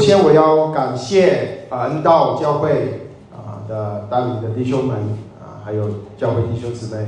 [0.00, 4.96] 首先我要感谢啊恩道教会啊的带领的弟兄们
[5.38, 7.04] 啊，还有教会弟兄姊妹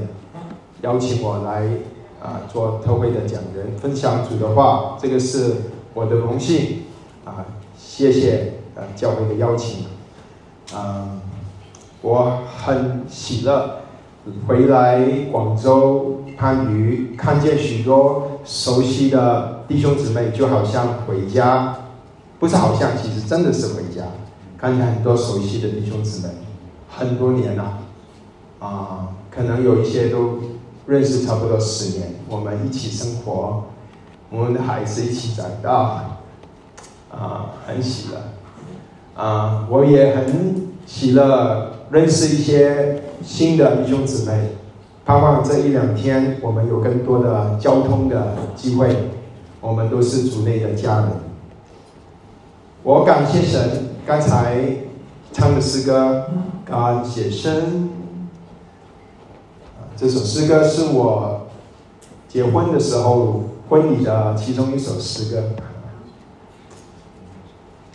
[0.82, 1.66] 邀请我来
[2.22, 5.54] 啊做特会的讲人，分享主的话，这个是
[5.94, 6.82] 我的荣幸
[7.24, 7.46] 啊，
[7.78, 9.86] 谢谢啊教会的邀请，
[10.74, 11.18] 啊，
[12.02, 13.80] 我很喜乐
[14.46, 15.00] 回来
[15.32, 21.74] 广州番禺，看见许多熟悉的弟兄姊妹，就好像回家。
[22.42, 24.02] 不是好像，其实真的是回家，
[24.58, 26.34] 看见很多熟悉的弟兄姊妹，
[26.88, 27.78] 很多年了，
[28.58, 30.40] 啊，可能有一些都
[30.86, 33.66] 认识差不多十年，我们一起生活，
[34.28, 36.18] 我们的孩子一起长大，
[37.12, 44.56] 啊，很喜乐，啊，我也很喜乐认识一些新的弟兄姊妹，
[45.04, 49.12] 盼望这一两天我们有更多的交通的机会，
[49.60, 51.31] 我们都是组内的家人。
[52.84, 54.56] 我感谢神，刚才
[55.32, 56.26] 唱的诗歌
[56.68, 57.54] 《感谢神》
[59.96, 61.46] 这首诗歌是我
[62.28, 65.44] 结婚的时候婚礼的其中一首诗歌。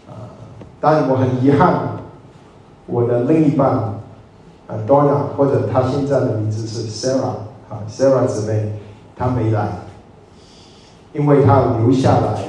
[0.07, 0.31] 啊，
[0.79, 1.97] 但我很遗憾，
[2.85, 3.99] 我的另一半啊
[4.87, 7.25] ，Donna，或者她现在的名字是 Sarah
[7.67, 8.79] 啊，Sarah 姊妹，
[9.17, 9.79] 她没来，
[11.11, 12.41] 因为她留下来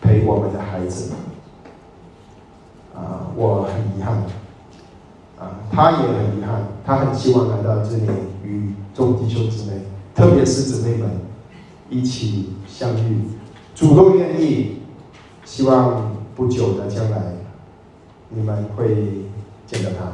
[0.00, 1.10] 陪我们的孩子。
[3.00, 4.22] 啊，我很遗憾，
[5.38, 8.02] 啊，他也很遗憾，他很希望来到这里
[8.44, 9.80] 与众弟兄姊妹，
[10.14, 11.10] 特别是姊妹们
[11.88, 13.22] 一起相遇，
[13.74, 14.82] 主动愿意，
[15.44, 17.22] 希望不久的将来
[18.28, 19.24] 你们会
[19.66, 20.12] 见到他。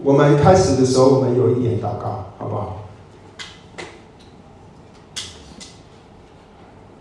[0.00, 2.77] 我们开始的时候，我们有一点祷告，好不好？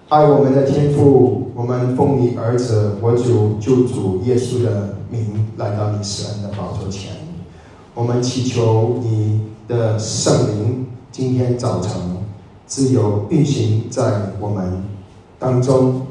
[0.09, 7.11] 爱我们的天父，我们奉你儿子我主救主耶稣的名来到你施恩的宝座前，
[7.93, 11.91] 我们祈求你的圣灵今天早晨
[12.65, 14.81] 自由运行在我们
[15.37, 16.07] 当中，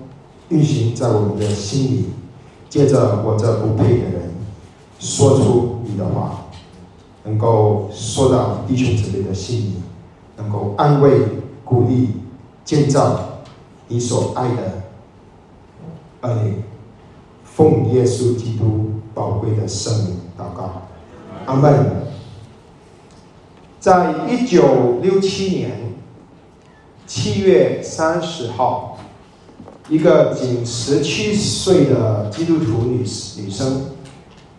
[0.51, 2.05] 运行在我们的心里，
[2.69, 4.35] 借着我这不配的人
[4.99, 6.49] 说出你的话，
[7.25, 9.73] 能够说到弟兄姊妹的心里，
[10.37, 11.23] 能够安慰、
[11.65, 12.11] 鼓励、
[12.63, 13.26] 建造。
[13.89, 14.83] 你所爱的
[16.21, 16.63] 儿女，
[17.45, 20.83] 奉耶稣基督宝贵的圣名祷告，
[21.47, 22.07] 阿门。
[23.79, 25.95] 在一九六七年
[27.07, 28.99] 七月三十号，
[29.89, 33.05] 一个仅十七岁的基督徒女
[33.37, 33.83] 女生，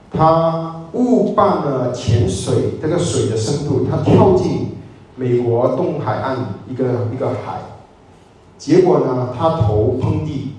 [0.10, 4.78] 她误办了潜水，这个水的深度，她跳进
[5.18, 7.60] 美国东海岸一个一个海。
[8.58, 10.54] 结果呢，他头碰地，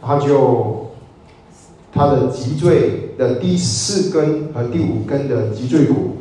[0.00, 0.90] 他就
[1.92, 6.18] 他的脊椎的第四根和第五根的脊椎骨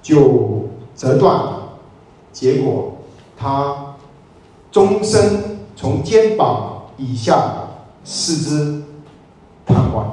[0.00, 1.78] 就折断了，
[2.32, 2.94] 结果
[3.36, 3.94] 他
[4.70, 7.68] 终身从肩膀以下
[8.02, 8.82] 四肢
[9.66, 10.04] 瘫痪，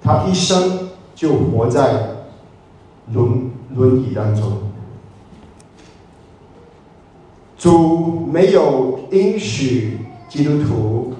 [0.00, 2.08] 他一生就活在
[3.12, 4.67] 轮轮椅当中。
[7.58, 9.98] 主没有允许
[10.28, 11.12] 基督徒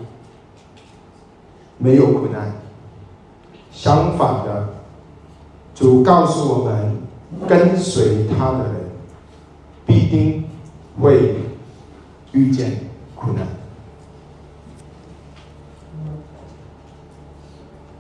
[1.79, 2.53] 没有苦难，
[3.73, 4.69] 相反的，
[5.75, 6.97] 主告诉我们，
[7.49, 8.75] 跟随他的人
[9.85, 10.45] 必定
[11.01, 11.35] 会
[12.31, 12.85] 遇见
[13.17, 13.45] 苦难，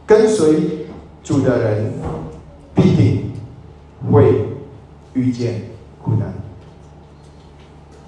[0.07, 0.87] 跟随
[1.25, 1.93] 主的人
[2.73, 3.33] 必定
[4.13, 4.47] 会
[5.15, 5.63] 遇见
[6.01, 6.33] 苦难。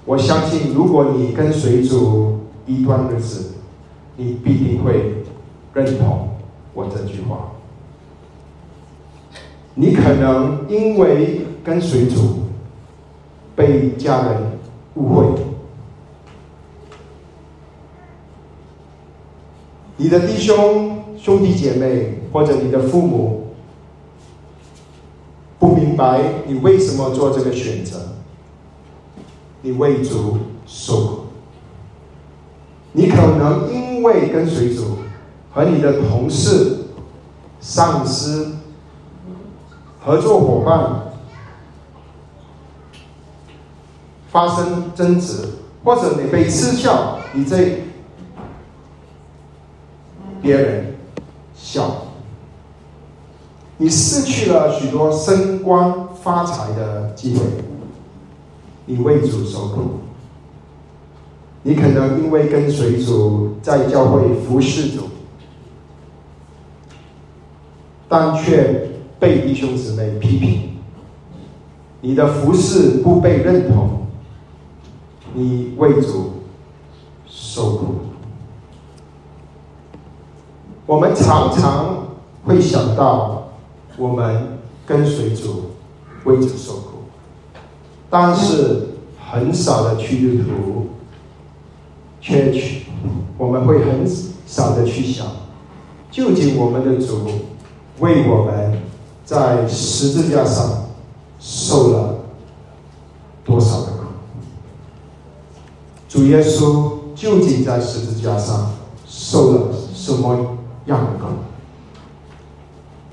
[0.05, 3.53] 我相信，如果你跟随主一段日子，
[4.17, 5.23] 你必定会
[5.73, 6.29] 认同
[6.73, 7.51] 我这句话。
[9.75, 12.39] 你可能因为跟随主
[13.55, 14.59] 被家人
[14.95, 15.25] 误会，
[19.97, 23.53] 你的弟兄兄弟姐妹或者你的父母
[25.59, 27.99] 不明白你为什么做这个选择。
[29.61, 31.19] 你为主受苦，
[32.93, 34.97] 你可能因为跟随主
[35.53, 36.85] 和你的同事、
[37.59, 38.55] 上司、
[40.03, 41.13] 合作伙伴
[44.29, 45.47] 发生争执，
[45.83, 47.81] 或者你被嗤笑，你在
[50.41, 50.95] 别人
[51.53, 52.07] 笑，
[53.77, 57.43] 你失去了许多升官发财的机会。
[58.91, 60.01] 你为主受苦，
[61.63, 65.03] 你可能因为跟随主在教会服侍主，
[68.09, 70.71] 但却被弟兄姊妹批评，
[72.01, 74.07] 你的服侍不被认同，
[75.33, 76.33] 你为主
[77.25, 77.95] 受苦。
[80.85, 82.07] 我们常常
[82.43, 83.51] 会想到，
[83.97, 85.71] 我们跟随主
[86.25, 86.90] 为主受苦，
[88.11, 90.89] 但是很少的基督徒
[92.19, 92.83] 却去，
[93.37, 94.05] 我们会很
[94.45, 95.25] 少的去想，
[96.11, 97.25] 究竟我们的主
[97.99, 98.79] 为我们
[99.25, 100.89] 在十字架上
[101.39, 102.19] 受了
[103.43, 104.03] 多少的苦？
[106.09, 108.73] 主耶稣究竟在十字架上
[109.07, 110.57] 受了什么？
[110.87, 111.27] 样的苦，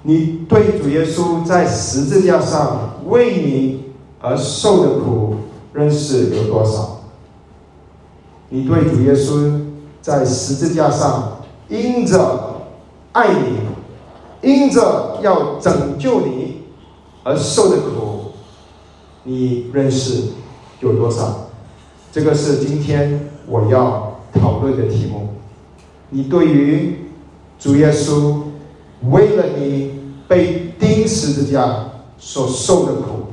[0.03, 3.88] 你对主耶稣在十字架上为你
[4.21, 5.37] 而受的苦
[5.73, 7.01] 认识有多少？
[8.49, 9.61] 你对主耶稣
[10.01, 12.63] 在十字架上因着
[13.13, 13.59] 爱你，
[14.43, 16.63] 因着要拯救你
[17.23, 18.33] 而受的苦，
[19.25, 20.29] 你认识
[20.81, 21.49] 有多少？
[22.13, 25.29] 这个是今天我要讨论的题目。
[26.11, 27.05] 你对于？
[27.61, 28.37] 主耶稣
[29.11, 33.33] 为了你被钉十字架所受的苦，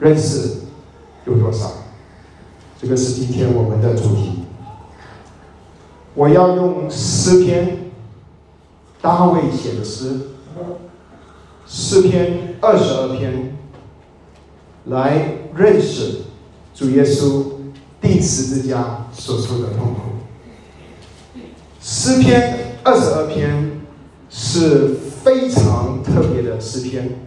[0.00, 0.58] 认识
[1.24, 1.70] 有多少？
[2.80, 4.44] 这个是今天我们的主题。
[6.14, 7.90] 我要用诗篇，
[9.00, 10.20] 大卫写的诗，
[11.66, 13.56] 诗篇二十二篇，
[14.86, 16.22] 来认识
[16.74, 17.44] 主耶稣
[18.00, 20.00] 钉十字架所受的痛苦。
[21.80, 22.66] 诗篇。
[22.84, 23.82] 二十二篇
[24.30, 27.18] 是非常特别的诗篇，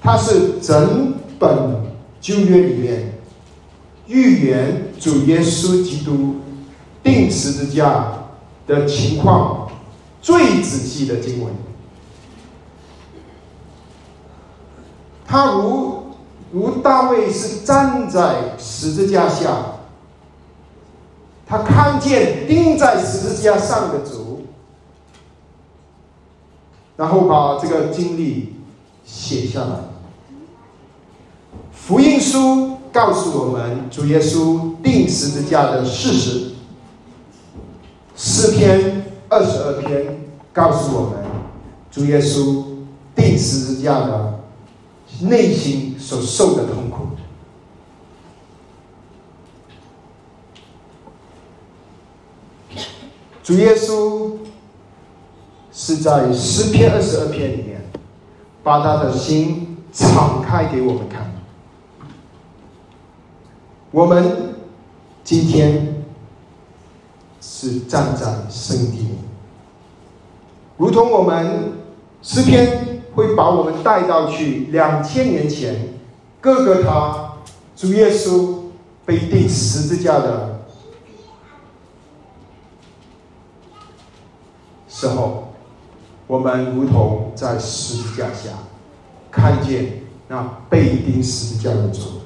[0.00, 1.82] 它是整本
[2.20, 3.18] 旧约里面
[4.06, 6.36] 预言主耶稣基督
[7.02, 8.28] 钉十字架
[8.68, 9.68] 的情况
[10.20, 11.52] 最仔细的经文。
[15.26, 16.04] 他如
[16.52, 19.80] 如大卫是站在十字架下，
[21.44, 24.46] 他看见钉在十字架上的主。
[26.94, 28.54] 然后把这个经历
[29.04, 29.91] 写下来。
[31.84, 36.52] 福音书告诉我们主耶稣钉十字架的事实。
[38.14, 40.16] 诗篇二十二篇
[40.52, 41.24] 告诉我们
[41.90, 42.62] 主耶稣
[43.16, 44.38] 钉十字架的
[45.22, 47.08] 内心所受的痛苦。
[53.42, 54.36] 主耶稣。
[55.74, 57.82] 是在诗篇二十二篇里面，
[58.62, 61.31] 把他的心敞开给我们看。
[63.92, 64.54] 我们
[65.22, 66.02] 今天
[67.42, 69.06] 是站在圣地，
[70.78, 71.74] 如同我们
[72.22, 75.94] 诗篇会把我们带到去两千年前，
[76.40, 77.34] 哥哥他
[77.76, 78.62] 主耶稣
[79.04, 80.64] 被钉十字架的
[84.88, 85.48] 时候。
[86.28, 88.50] 我们如同在十字架下
[89.30, 92.21] 看见那被钉十字架的主。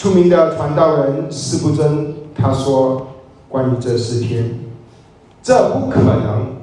[0.00, 3.08] 出名的传道人施不真他说
[3.50, 4.58] ：“关于这四篇，
[5.42, 6.56] 这不可能。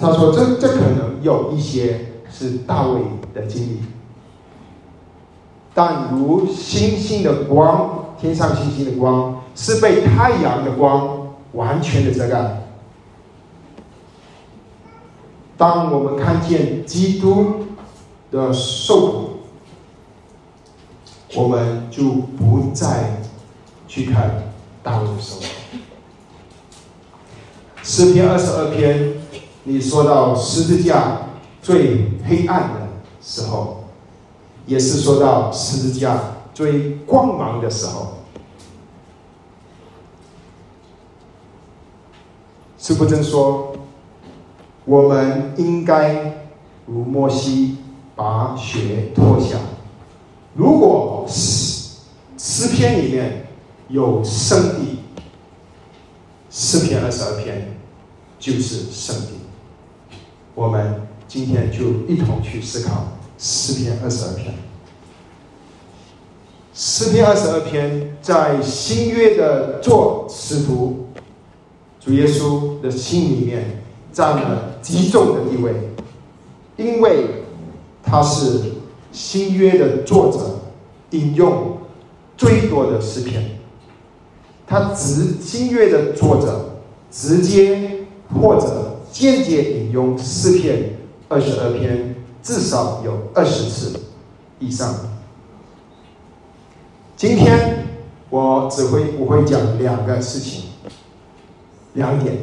[0.00, 3.02] 他说这这可能有一些是大卫
[3.34, 3.80] 的经历，
[5.74, 11.20] 但如星星的光，天上星星的光是被太阳的光。”
[11.52, 12.62] 完全的遮盖。
[15.56, 17.66] 当我们看见基督
[18.32, 19.23] 的受苦，
[21.34, 23.22] 我们就不再
[23.88, 25.44] 去看大卫的受苦。
[27.82, 29.14] 诗篇二十二篇，
[29.64, 31.22] 你说到十字架
[31.60, 32.88] 最黑暗的
[33.20, 33.84] 时候，
[34.66, 36.18] 也是说到十字架
[36.54, 38.14] 最光芒的时候。
[42.78, 43.74] 是不正说，
[44.84, 46.46] 我们应该
[46.86, 47.78] 如摩西
[48.14, 49.56] 把血脱下。
[50.54, 51.98] 如果诗
[52.38, 53.46] 诗篇里面
[53.88, 55.00] 有圣地，
[56.50, 57.76] 诗篇二十二篇
[58.38, 59.32] 就是圣地。
[60.54, 64.54] 我们今天就一同去思考诗篇二十二篇。
[66.72, 71.00] 诗篇二十二篇在新约的作使徒。
[72.00, 73.82] 主耶稣的心里面
[74.12, 75.72] 占了极重的地位，
[76.76, 77.44] 因为
[78.02, 78.73] 他是
[79.14, 81.78] 新约的作者，引用
[82.36, 83.58] 最多的诗篇。
[84.66, 86.80] 他直新约的作者
[87.10, 88.04] 直接
[88.34, 90.96] 或者间接引用诗篇
[91.28, 94.00] 二十二篇，至少有二十次
[94.58, 94.92] 以上。
[97.16, 97.86] 今天
[98.30, 100.64] 我只会我会讲两个事情，
[101.92, 102.36] 两点。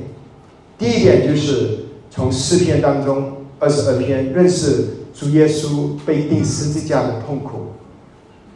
[0.78, 7.74] 第一点就是从诗篇当中二十二篇认识主耶稣被钉十字架的痛苦，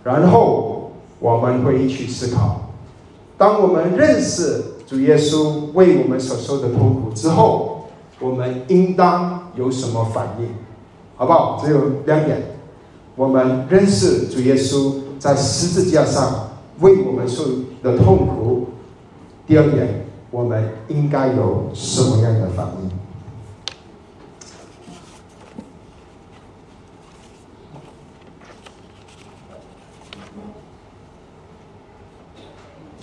[0.03, 2.69] 然后我们会一起思考。
[3.37, 7.87] 当我们认识主耶稣为我们所受的痛苦之后，
[8.19, 10.47] 我们应当有什么反应？
[11.17, 11.61] 好不好？
[11.63, 12.41] 只有两点：
[13.15, 17.43] 我们认识主耶稣在十字架上为我们受
[17.83, 18.67] 的痛苦；
[19.47, 22.89] 第二点，我们应该有什么样的反应？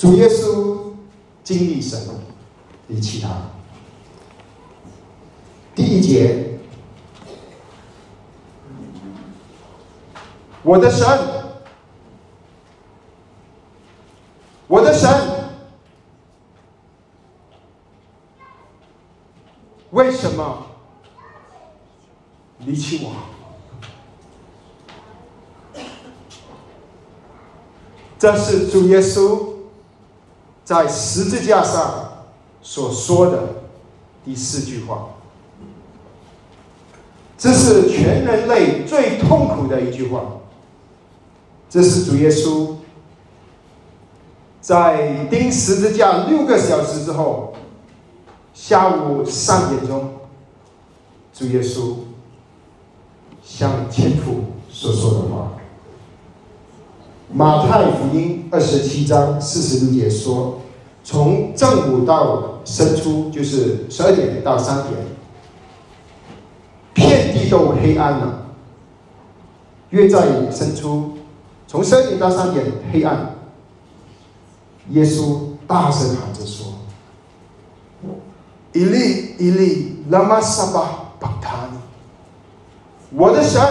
[0.02, 0.94] 主耶稣
[1.44, 1.96] 经历神
[2.88, 3.28] 离弃他。
[5.76, 6.58] 第一节，
[10.64, 11.06] 我的神，
[14.66, 15.08] 我的神，
[19.92, 20.66] 为什么
[22.58, 23.12] 离弃我？
[28.18, 29.51] 这是主耶稣。
[30.64, 32.24] 在十字架上
[32.62, 33.64] 所说的
[34.24, 35.08] 第四句话，
[37.36, 40.22] 这是全人类最痛苦的一句话。
[41.68, 42.76] 这是主耶稣
[44.60, 47.54] 在钉十字架六个小时之后，
[48.52, 50.10] 下午三点钟，
[51.32, 51.94] 主耶稣
[53.42, 55.52] 向天父所说的话。
[57.34, 60.60] 马太福音二十七章四十六节说
[61.02, 64.94] ：“从正午到申初，就是十二点到三点，
[66.92, 68.48] 遍地都黑暗了。
[69.88, 71.12] 约在申初，
[71.66, 73.34] 从十二点到三点黑暗。
[74.90, 76.66] 耶稣大声喊着说
[78.74, 81.78] ：‘伊利，伊利，拉玛撒巴巴塔尼！
[83.16, 83.62] 我的神，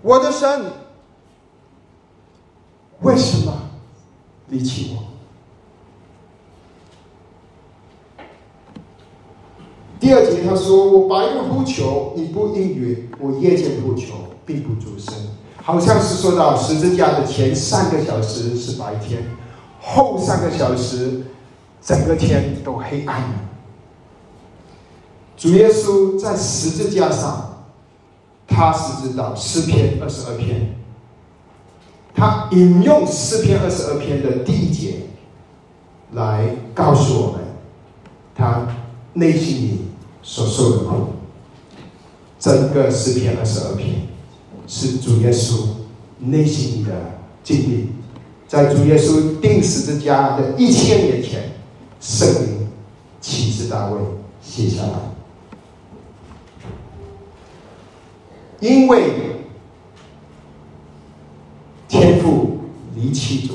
[0.00, 0.62] 我的神！’”
[3.02, 3.52] 为什么
[4.48, 5.04] 离弃我？
[10.00, 15.14] 第二节他说：“我白日呼求，你不应允；我夜间呼求，并不出声。”
[15.62, 19.24] 好像是说到十字架的前三个小时是白天，
[19.80, 21.22] 后三个小时
[21.80, 23.40] 整个天都黑暗了。
[25.38, 27.64] 主耶稣在十字架上，
[28.46, 30.83] 他是知道诗篇二十二篇。
[32.16, 34.98] 他引用诗篇二十二篇的第一节，
[36.12, 37.40] 来告诉我们，
[38.36, 38.68] 他
[39.14, 39.78] 内心里
[40.22, 41.06] 所受的苦。
[42.38, 44.06] 整个诗篇二十二篇，
[44.68, 45.66] 是主耶稣
[46.20, 46.92] 内心的
[47.42, 47.88] 经历，
[48.46, 51.50] 在主耶稣钉十字架的一千年前，
[52.00, 52.68] 圣灵
[53.20, 53.98] 启示大卫
[54.40, 54.92] 写下来，
[58.60, 59.34] 因为。
[61.94, 62.58] 天父
[62.96, 63.54] 离弃主，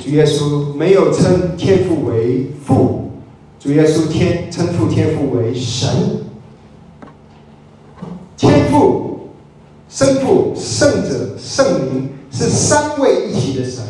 [0.00, 3.10] 主耶稣没有称天父为父，
[3.58, 5.90] 主耶稣天称父天父为神，
[8.36, 9.30] 天父、
[9.88, 13.82] 生父、圣者、圣灵是三位一体的神，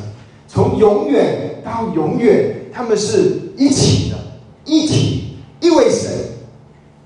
[0.48, 4.16] 从永远到永远，他们是一起的，
[4.64, 6.10] 一体一位神，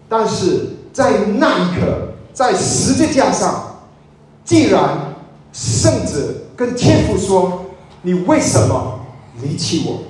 [0.08, 3.80] 但是在那一刻，在十字架上，
[4.44, 5.15] 既然。
[5.58, 7.64] 甚至跟天父说
[8.02, 9.00] ：“你为什么
[9.40, 10.02] 离弃我？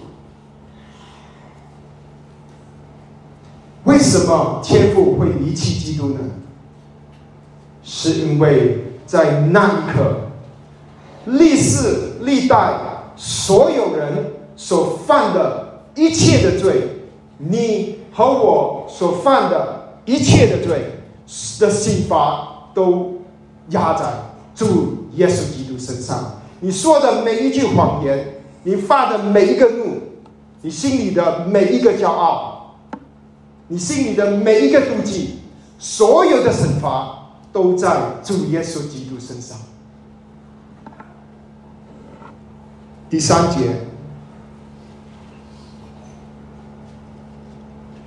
[3.85, 6.19] 为什么天父会离弃基督呢？
[7.85, 10.17] 是因为在那一刻，
[11.26, 12.81] 历世历代
[13.15, 17.07] 所有人所犯的一切的罪，
[17.38, 20.99] 你和我所犯的一切的罪
[21.61, 23.21] 的刑罚，都
[23.69, 24.12] 压在
[24.53, 29.99] 主。”耶稣基督身上，你说的每一句谎言，你发的每一个怒，
[30.63, 32.77] 你心里的每一个骄傲，
[33.69, 35.39] 你心里的每一个妒忌，
[35.79, 39.59] 所有的惩罚都在主耶稣基督身上。
[43.09, 43.87] 第三节，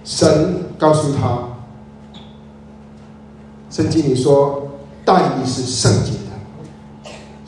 [0.04, 1.50] 神告诉他，
[3.70, 4.68] 圣经里说，
[5.06, 6.29] 但你是圣洁。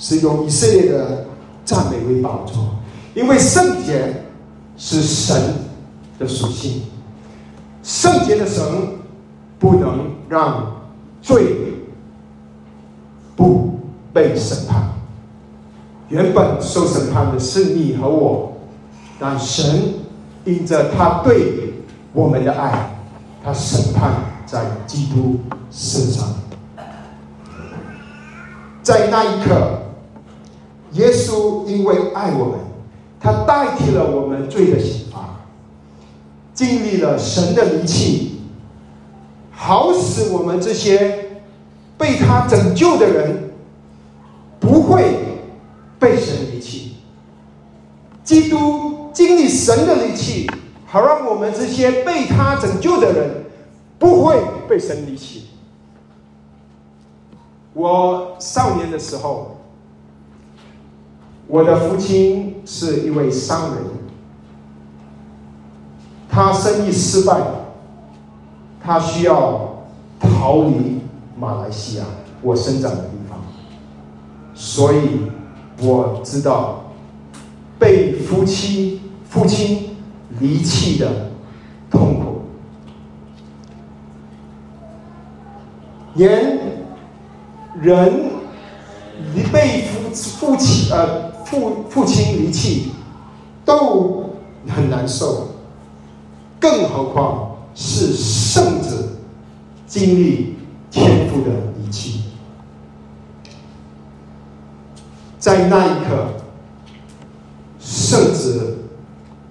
[0.02, 1.28] 是用以色列的
[1.64, 2.76] 赞美为宝座，
[3.14, 4.24] 因为圣洁
[4.76, 5.40] 是神
[6.18, 6.82] 的属性，
[7.84, 8.64] 圣洁的神
[9.60, 10.82] 不能让
[11.22, 11.56] 罪
[13.36, 13.80] 不
[14.12, 14.90] 被审判。
[16.10, 18.54] 原本受审判的是你和我，
[19.20, 19.94] 但神
[20.46, 21.76] 因着他对
[22.12, 22.90] 我们的爱，
[23.44, 24.12] 他审判
[24.48, 25.40] 在基督
[25.70, 26.28] 身上。
[28.82, 29.80] 在那一刻，
[30.94, 32.60] 耶稣因为爱我们，
[33.20, 35.40] 他代替了我们罪的刑罚，
[36.54, 38.42] 经历了神的离弃，
[39.52, 41.42] 好使我们这些
[41.98, 43.52] 被他拯救的人
[44.60, 45.18] 不会
[46.00, 46.96] 被神离弃。
[48.24, 50.50] 基督经历神的离弃，
[50.86, 53.46] 好让我们这些被他拯救的人
[53.98, 55.48] 不会被神离弃。
[57.74, 59.61] 我少年的时候，
[61.52, 63.84] 我的父亲是一位商人，
[66.30, 67.42] 他生意失败，
[68.82, 69.84] 他需要
[70.18, 71.02] 逃离
[71.38, 72.06] 马来西亚
[72.42, 73.38] 我生长的地方，
[74.54, 75.30] 所以
[75.82, 76.94] 我知道
[77.78, 79.98] 被夫妻父亲
[80.40, 81.32] 离弃的
[81.90, 82.44] 痛苦，
[86.16, 86.62] 人。
[87.82, 88.24] 人
[89.34, 92.92] 离被父父亲呃父父亲离弃
[93.64, 94.32] 都
[94.68, 95.50] 很难受，
[96.60, 99.18] 更何况是圣子
[99.88, 100.58] 经历
[100.90, 102.24] 天父的离弃，
[105.40, 106.28] 在那一刻，
[107.80, 108.80] 圣子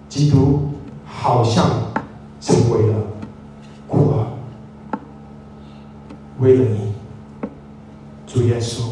[0.08, 0.70] 基督
[1.04, 1.70] 好像
[2.40, 2.94] 成为了
[3.88, 4.26] 孤儿，
[6.38, 6.90] 为了你。
[8.32, 8.82] 主耶稣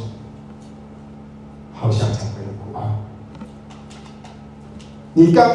[1.73, 2.83] 好像成为了孤儿。
[5.19, 5.51] 你刚，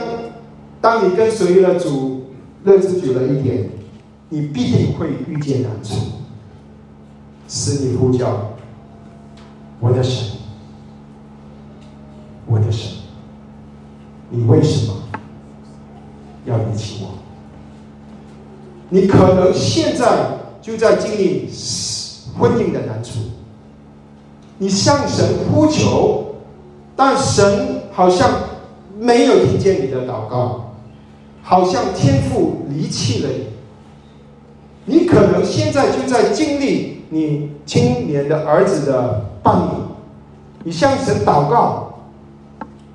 [0.82, 2.26] 当你跟随了主，
[2.66, 3.70] 认识主了一点，
[4.28, 5.96] 你必定会遇见难处，
[7.48, 8.56] 使你呼叫
[9.80, 10.32] 我的神，
[12.46, 12.92] 我的神，
[14.30, 14.96] 你为什么
[16.44, 17.12] 要离弃我？
[18.90, 21.50] 你可能现在就在经历
[22.38, 23.12] 婚姻的难处。
[24.58, 26.36] 你向神呼求，
[26.98, 28.30] 但神好像
[29.04, 30.76] 没有听见你的祷告，
[31.42, 33.48] 好像天父离弃了你。
[34.86, 39.72] 你可能现在就在经历你青年的儿子的伴侣，
[40.64, 42.00] 你向神祷告，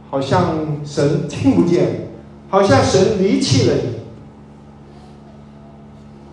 [0.08, 2.08] 好像神听不见，
[2.48, 3.98] 好像神离弃了你。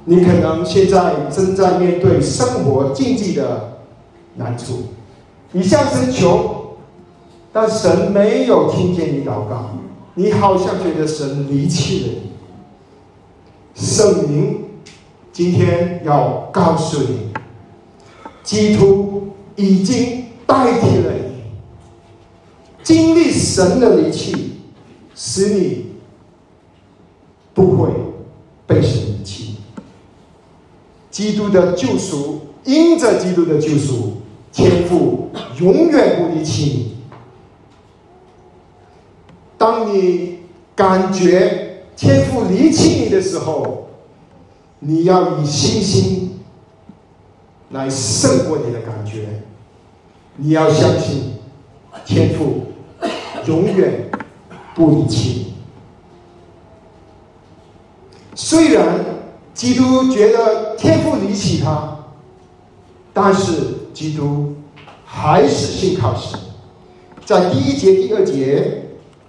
[0.06, 3.80] 你可能现在正在面对生活经济的
[4.36, 4.84] 难处。
[5.52, 6.55] 你向神求，
[7.56, 9.78] 但神没有听见你祷告，
[10.16, 13.82] 你好像觉得神离弃了你。
[13.82, 14.66] 圣灵
[15.32, 17.30] 今天要告诉你，
[18.44, 21.44] 基督已经代替了你，
[22.84, 24.58] 经历神的离弃，
[25.16, 25.86] 使你
[27.54, 27.90] 不会
[28.68, 29.56] 被神离弃。
[31.10, 34.18] 基督的救赎，因着基督的救赎。
[34.52, 36.95] 天赋永远不离弃你。
[39.66, 40.42] 当你
[40.76, 43.88] 感觉天赋离弃你的时候，
[44.78, 46.40] 你要以信心
[47.72, 49.42] 来胜过你的感觉。
[50.36, 51.34] 你要相信
[52.06, 52.66] 天赋
[53.48, 54.12] 永远
[54.76, 55.54] 不离弃。
[58.36, 59.04] 虽然
[59.56, 62.06] 基督觉得天赋离弃他，
[63.12, 63.74] 但是。
[63.96, 64.54] 基督
[65.06, 66.38] 还是信靠神，
[67.26, 68.85] 在第一节、第二节，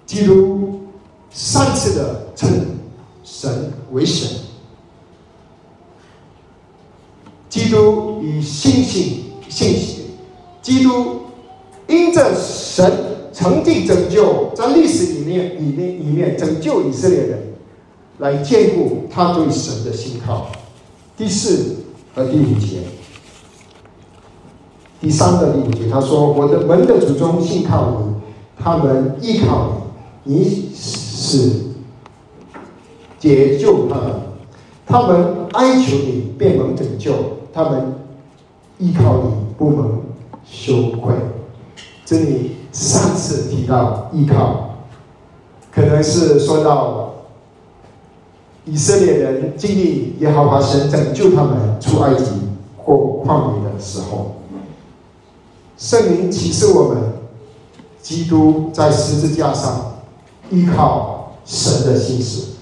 [0.07, 0.81] 基督
[1.31, 2.49] 三次的称
[3.25, 4.39] 神为神。
[7.49, 10.05] 基督以信心、信心，
[10.63, 11.23] 基督
[11.89, 12.91] 因着神
[13.33, 17.55] 曾经拯救，在历史里面、里面、里面拯救以色列人，
[18.19, 20.49] 来兼顾他对神的信靠。
[21.17, 21.77] 第四
[22.15, 22.83] 和第五节。
[25.01, 28.15] 第三个例子，他说：“我的门的祖宗信靠你，
[28.63, 29.86] 他们依靠你，
[30.29, 31.53] 你是
[33.19, 34.11] 解救他们；
[34.85, 37.13] 他们哀求你，便能拯救；
[37.53, 37.95] 他们
[38.79, 40.03] 依靠你，不能
[40.45, 41.15] 羞愧。”
[42.05, 44.79] 这里上次提到依靠，
[45.73, 47.15] 可能是说到
[48.65, 52.25] 以色列人经历耶和华神拯救他们出埃及
[52.77, 54.33] 或旷野的时候。
[55.79, 57.13] 圣灵启示我们，
[58.03, 59.96] 基督在十字架上
[60.51, 62.57] 依靠神的心思。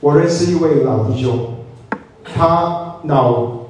[0.00, 1.54] 我认识一位老弟兄，
[2.22, 3.66] 他脑，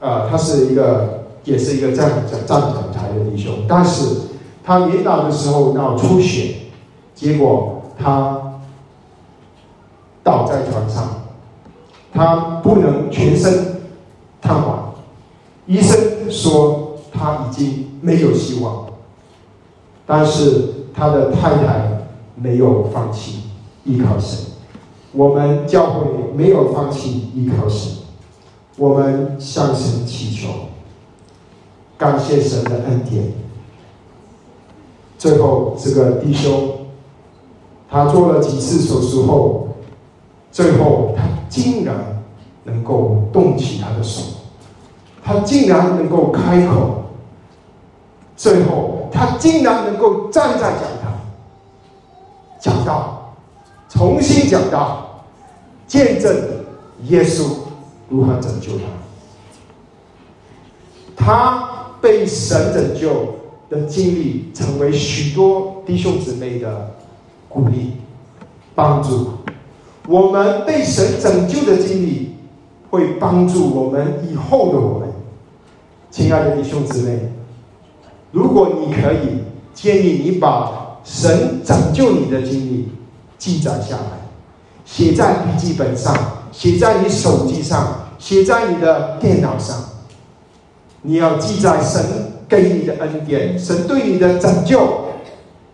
[0.00, 4.16] 呃，他是一个，也是一个站站站讲台的弟兄，但是
[4.62, 6.56] 他年老的时候脑出血，
[7.14, 8.58] 结果他
[10.22, 11.22] 倒在床上，
[12.12, 13.82] 他不能全身
[14.42, 14.74] 瘫痪，
[15.66, 18.86] 医生说他已经没有希望，
[20.04, 21.91] 但是他的太太
[22.42, 23.42] 没有放弃
[23.84, 24.38] 依靠神。
[25.12, 27.92] 我们教会没有放弃依靠神，
[28.78, 30.48] 我们向神祈求，
[31.98, 33.32] 感谢神的恩典。
[35.18, 36.70] 最后，这个弟兄，
[37.90, 39.68] 他做了几次手术后，
[40.50, 42.22] 最后他竟然
[42.64, 44.22] 能够动起他的手，
[45.22, 47.04] 他竟然能够开口，
[48.34, 50.82] 最后他竟然能够站在讲
[52.62, 53.18] 讲道。
[53.90, 55.26] 重新讲到，
[55.86, 56.34] 见证
[57.08, 57.44] 耶稣
[58.08, 58.84] 如何拯救他。
[61.14, 61.68] 他
[62.00, 63.34] 被神拯救
[63.68, 66.94] 的经历，成为许多弟兄姊妹的
[67.50, 67.98] 鼓励、
[68.74, 69.32] 帮助。
[70.08, 72.34] 我们被神拯救的经历，
[72.90, 75.08] 会帮助我们以后的我们。
[76.10, 77.30] 亲爱的弟兄姊妹，
[78.30, 79.44] 如果你可以，
[79.74, 82.88] 建议你把神拯救你的经历。
[83.38, 84.30] 记载下来，
[84.84, 86.16] 写在笔记本上，
[86.52, 89.76] 写在你手机上，写在你的电脑上。
[91.02, 92.04] 你要记载神
[92.48, 95.06] 给你的恩典，神对你的拯救，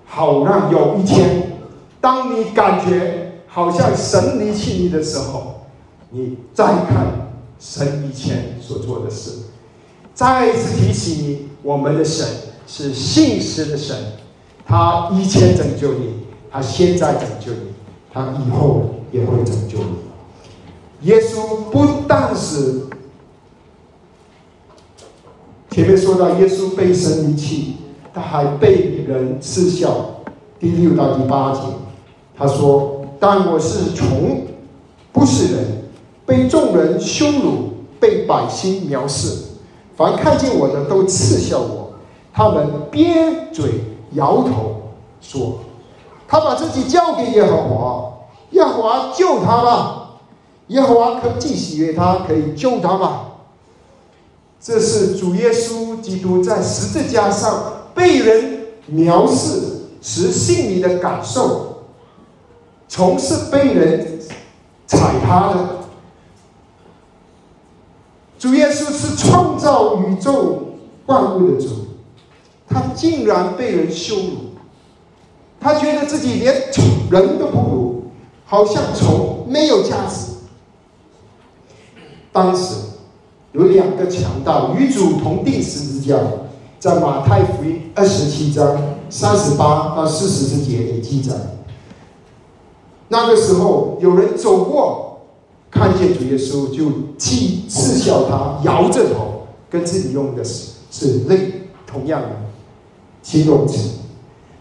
[0.06, 1.58] 好让有一天，
[2.00, 5.66] 当你感觉好像神离弃你的时候，
[6.08, 7.28] 你再看
[7.60, 9.32] 神以前所做的事，
[10.14, 12.26] 再一次提醒你，我们的神
[12.66, 13.94] 是信实的神，
[14.68, 16.28] 他以前拯救你。
[16.50, 17.74] 他现在拯救你，
[18.10, 21.06] 他以后也会拯救你。
[21.08, 22.86] 耶稣不但是
[25.70, 27.76] 前面说到耶稣被神离弃，
[28.14, 30.22] 他还被人嗤笑。
[30.58, 31.60] 第六到第八节，
[32.34, 34.46] 他说：“但我是虫，
[35.12, 35.82] 不是人，
[36.24, 39.50] 被众人羞辱，被百姓藐视。
[39.94, 41.92] 凡看见我的都嗤笑我，
[42.32, 43.70] 他们憋嘴
[44.12, 45.60] 摇头说。”
[46.30, 48.12] 他把自己交给耶和华，
[48.50, 50.10] 耶和华救他吧，
[50.66, 53.24] 耶和华可既喜悦他，可以救他吧。
[54.60, 61.84] 这是主耶稣基督在十字架上被人藐视时心里的感受，
[62.88, 64.20] 从是被人
[64.86, 65.68] 踩踏的。
[68.38, 70.74] 主耶稣是创造宇宙
[71.06, 71.68] 万物的主，
[72.68, 74.32] 他竟然被人羞辱。
[75.60, 76.54] 他觉得自己连
[77.10, 78.04] 人都不如，
[78.44, 80.32] 好像虫没有价值。
[82.30, 82.74] 当时
[83.52, 86.16] 有两个强盗与主同定十字架，
[86.78, 88.76] 在马太福音二十七章
[89.10, 91.34] 三十八到四十之节也记载。
[93.08, 95.22] 那个时候有人走过，
[95.70, 101.52] 看见主耶稣就气嗤笑他，摇着头，跟自己用的是是类
[101.84, 102.28] 同样的
[103.28, 103.90] 形容词。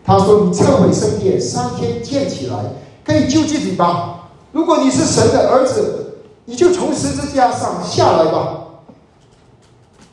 [0.04, 2.58] 他说：“你撤回圣殿，三天建起来，
[3.06, 4.30] 可以救自己吧？
[4.52, 8.66] 如果你是神的儿子，你就从十字架上下来吧。”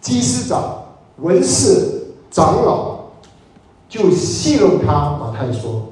[0.00, 0.84] 祭司长、
[1.16, 2.96] 文士、长老
[3.88, 5.18] 就戏弄他。
[5.18, 5.88] 马太说：“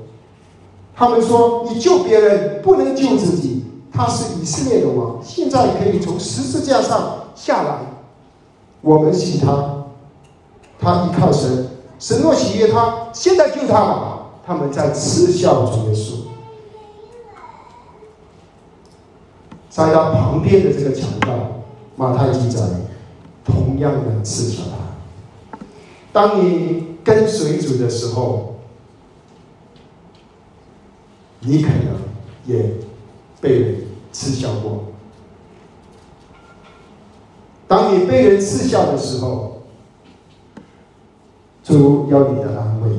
[0.95, 3.65] 他们说你救别人不能救自己。
[3.93, 7.79] 他是以色列的王，现在可以从十字架上下来。
[8.81, 9.85] 我们信他，
[10.79, 11.69] 他依靠神。”
[12.03, 14.27] 神若喜悦他，现在救他吧！
[14.45, 16.15] 他们在耻笑主耶稣，
[19.71, 21.63] 在他旁边的这个强盗
[21.95, 22.61] 马太记载，
[23.45, 25.59] 同样的耻笑他。
[26.13, 28.57] 当你跟随主的时候，
[31.39, 32.01] 你可能
[32.47, 32.69] 也
[33.41, 33.77] 被人
[34.13, 34.87] 耻笑过。
[37.69, 39.52] 当你被人耻笑的时候，
[41.63, 42.91] 主要你的安慰，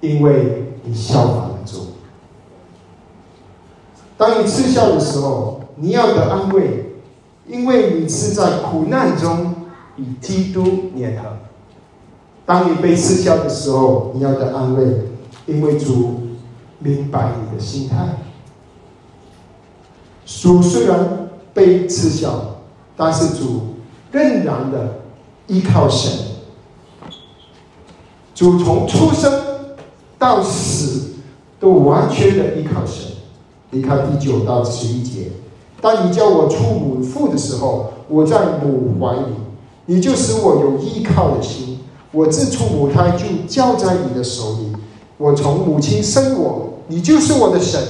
[0.00, 1.88] 因为你效法了主。
[4.16, 6.92] 当你吃笑的时候，你要的安慰，
[7.46, 9.54] 因为你是在苦难中
[9.96, 11.28] 与基督联合。
[12.46, 15.08] 当你被吃笑的时候，你要的安慰，
[15.46, 16.20] 因为主
[16.78, 17.96] 明白你的心态。
[20.24, 22.58] 主虽然被吃笑，
[22.96, 23.74] 但是主
[24.12, 25.00] 仍然的
[25.48, 26.31] 依靠神。
[28.42, 29.32] 主从出生
[30.18, 31.12] 到死
[31.60, 33.12] 都完全的依靠神。
[33.70, 35.28] 你看第九到十一节，
[35.80, 39.26] 当你叫我出母腹的时候，我在母怀里，
[39.86, 41.78] 你就使我有依靠的心。
[42.10, 44.72] 我自出母胎就交在你的手里。
[45.18, 47.80] 我从母亲生我，你就是我的神。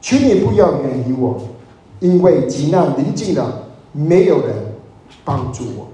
[0.00, 1.40] 求你不要远离我，
[1.98, 4.54] 因为急难临近了，没有人
[5.24, 5.88] 帮助我。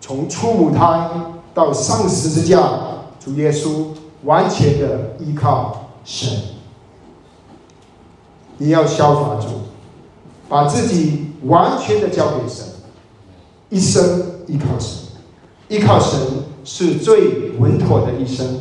[0.00, 1.10] 从出母胎
[1.54, 2.60] 到上十字架，
[3.18, 3.86] 主耶稣
[4.24, 6.38] 完全的依靠神。
[8.58, 9.48] 你要效法主，
[10.48, 12.64] 把自己完全的交给神，
[13.70, 15.08] 一生依靠神，
[15.68, 16.20] 依靠神
[16.64, 18.60] 是最稳妥的一生。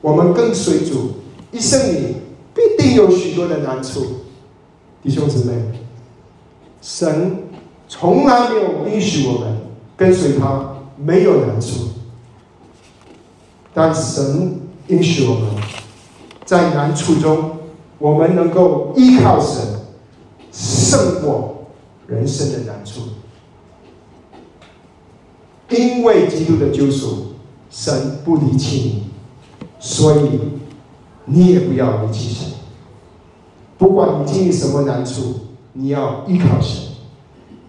[0.00, 1.12] 我们跟随主，
[1.50, 2.16] 一生里
[2.54, 4.00] 必定有许多的难处，
[5.02, 5.54] 弟兄姊妹，
[6.80, 7.44] 神
[7.88, 9.58] 从来没有允许我们
[9.96, 11.88] 跟随他没有难处，
[13.72, 15.48] 但神允许我们
[16.44, 17.50] 在难处中。
[17.98, 19.64] 我们能够依靠神，
[20.50, 21.68] 胜过
[22.08, 23.00] 人生的难处，
[25.68, 27.34] 因为基督的救赎，
[27.70, 29.04] 神不离弃你，
[29.78, 30.40] 所以
[31.26, 32.48] 你也不要离弃神。
[33.78, 35.34] 不管你经历什么难处，
[35.72, 36.82] 你要依靠神，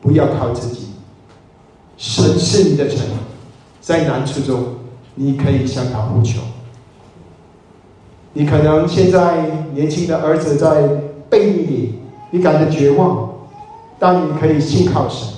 [0.02, 0.93] 不要靠自己。
[2.04, 3.00] 神是你的城，
[3.80, 4.76] 在难处中，
[5.16, 6.42] 你可以向他呼求。
[8.34, 10.86] 你可能现在年轻的儿子在
[11.30, 12.00] 背逆你，
[12.32, 13.30] 你感到绝望，
[13.98, 15.30] 但你可以信靠神，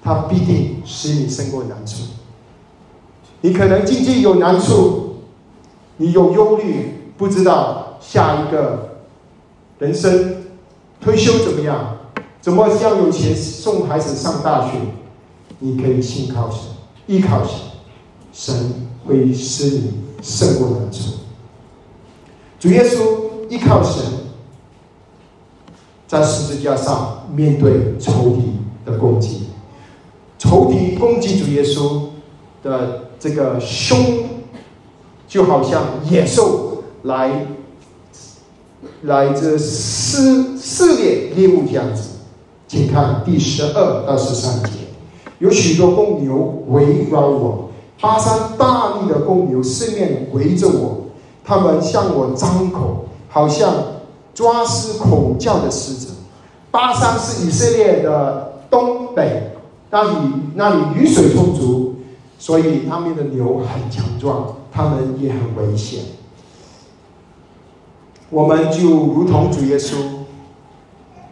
[0.00, 2.04] 他必定使你胜过难处。
[3.40, 5.16] 你可能经济有难处，
[5.96, 9.00] 你有忧虑，不知道下一个
[9.80, 10.36] 人生
[11.00, 11.96] 退休怎么样，
[12.40, 14.78] 怎么样有钱送孩子上大学，
[15.58, 16.60] 你可以信靠神，
[17.06, 17.56] 依靠神，
[18.32, 21.14] 神会使你胜过难处。
[22.58, 24.02] 主耶稣依靠神，
[26.06, 29.48] 在十字架上面对仇敌的攻击，
[30.38, 32.08] 仇敌攻击主耶稣
[32.62, 33.98] 的这个胸，
[35.28, 37.46] 就好像野兽来
[39.02, 42.10] 来这撕撕裂猎物这样子。
[42.66, 44.83] 请看第十二到十三节，
[45.38, 47.70] 有许多公牛围绕我，
[48.00, 51.00] 巴山大力的公牛四面围着我。
[51.44, 53.70] 他们向我张口，好像
[54.32, 56.14] 抓狮恐叫的狮子。
[56.70, 59.52] 巴山是以色列的东北，
[59.90, 61.96] 那里那里雨水充足，
[62.38, 66.00] 所以他们的牛很强壮，他们也很危险。
[68.30, 69.94] 我们就如同主耶稣，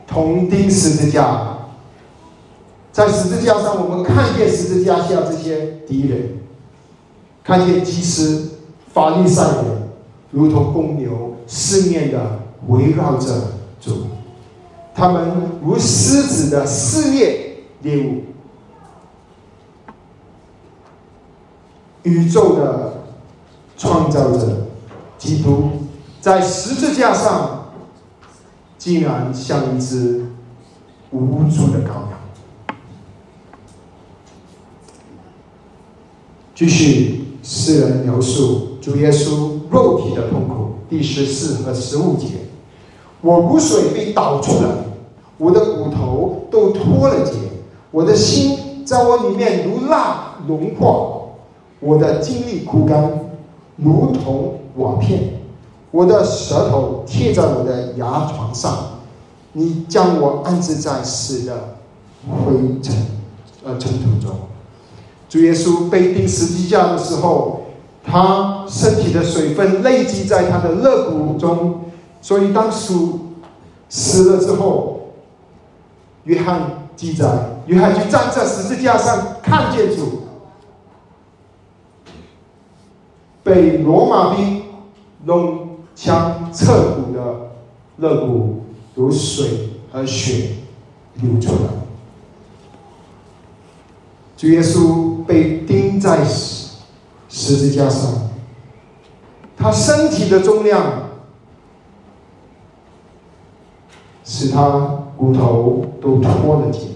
[0.06, 1.56] 同钉十字架，
[2.92, 6.38] 在十字架上，我们看见十字架下这些敌人，
[7.42, 8.50] 看见祭司、
[8.92, 9.82] 法利赛人。
[10.30, 14.06] 如同公牛四面的围绕着主，
[14.94, 15.30] 他们
[15.62, 18.22] 如狮子的撕裂猎物，
[22.02, 22.94] 宇宙的
[23.76, 24.68] 创造者
[25.18, 25.70] 基督
[26.22, 27.72] 在十字架上，
[28.78, 30.24] 竟然像一只
[31.10, 32.11] 无助的羔羊。
[36.62, 39.50] 继续，诗人描述主耶稣。
[39.68, 42.26] 肉体的痛苦，第十四和十五节，
[43.22, 44.68] 我骨髓被导出来，
[45.38, 47.32] 我的骨头都脱了节，
[47.90, 51.22] 我的心在我里面如蜡融化，
[51.80, 53.30] 我的精力枯干，
[53.76, 55.40] 如同瓦片，
[55.90, 59.00] 我的舌头贴在我的牙床上，
[59.54, 61.76] 你将我安置在死的
[62.28, 62.94] 灰尘
[63.64, 64.36] 呃尘土中。
[65.32, 67.60] 主耶稣被钉十字架的时候。
[68.04, 71.82] 他身体的水分累积在他的肋骨中，
[72.20, 73.20] 所以当属
[73.88, 75.12] 死了之后，
[76.24, 80.24] 约翰记载，约翰就站在十字架上看见主，
[83.44, 84.64] 被罗马兵
[85.24, 87.52] 用枪刺骨的
[87.98, 88.64] 肋骨
[88.96, 90.56] 有水和血
[91.14, 91.70] 流出来，
[94.36, 96.24] 主耶稣被钉在。
[96.24, 96.62] 十
[97.34, 98.28] 十字架上，
[99.56, 101.08] 他身体的重量
[104.22, 106.88] 使他骨头都脱了节。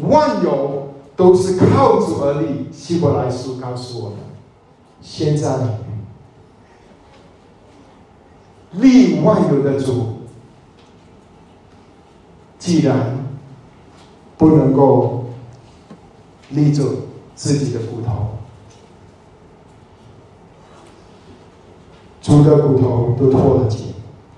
[0.00, 2.68] 万有都是靠主而立。
[2.72, 4.18] 希伯来书告诉我们，
[5.00, 5.56] 现在
[8.72, 10.13] 立万有的主，
[12.64, 13.22] 既然。
[14.36, 15.26] 不能够
[16.50, 18.12] 立住自己的骨头，
[22.20, 23.78] 主的骨头都脱了节。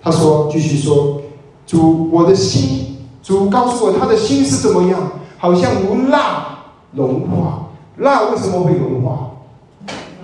[0.03, 1.23] 他说，继续说，
[1.67, 6.59] 主，我的心，主告诉我他的心是怎么样，好像如蜡
[6.93, 9.31] 融化，蜡为什么会融化？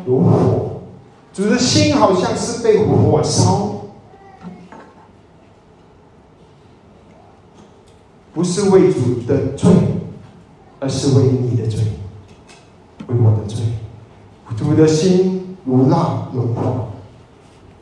[0.04, 0.82] 如火，
[1.32, 3.81] 主的心好像是被火烧。
[8.32, 9.70] 不是为主的罪，
[10.80, 11.80] 而是为你的罪，
[13.06, 13.64] 为我的罪。
[14.56, 16.88] 主的心如蜡融化。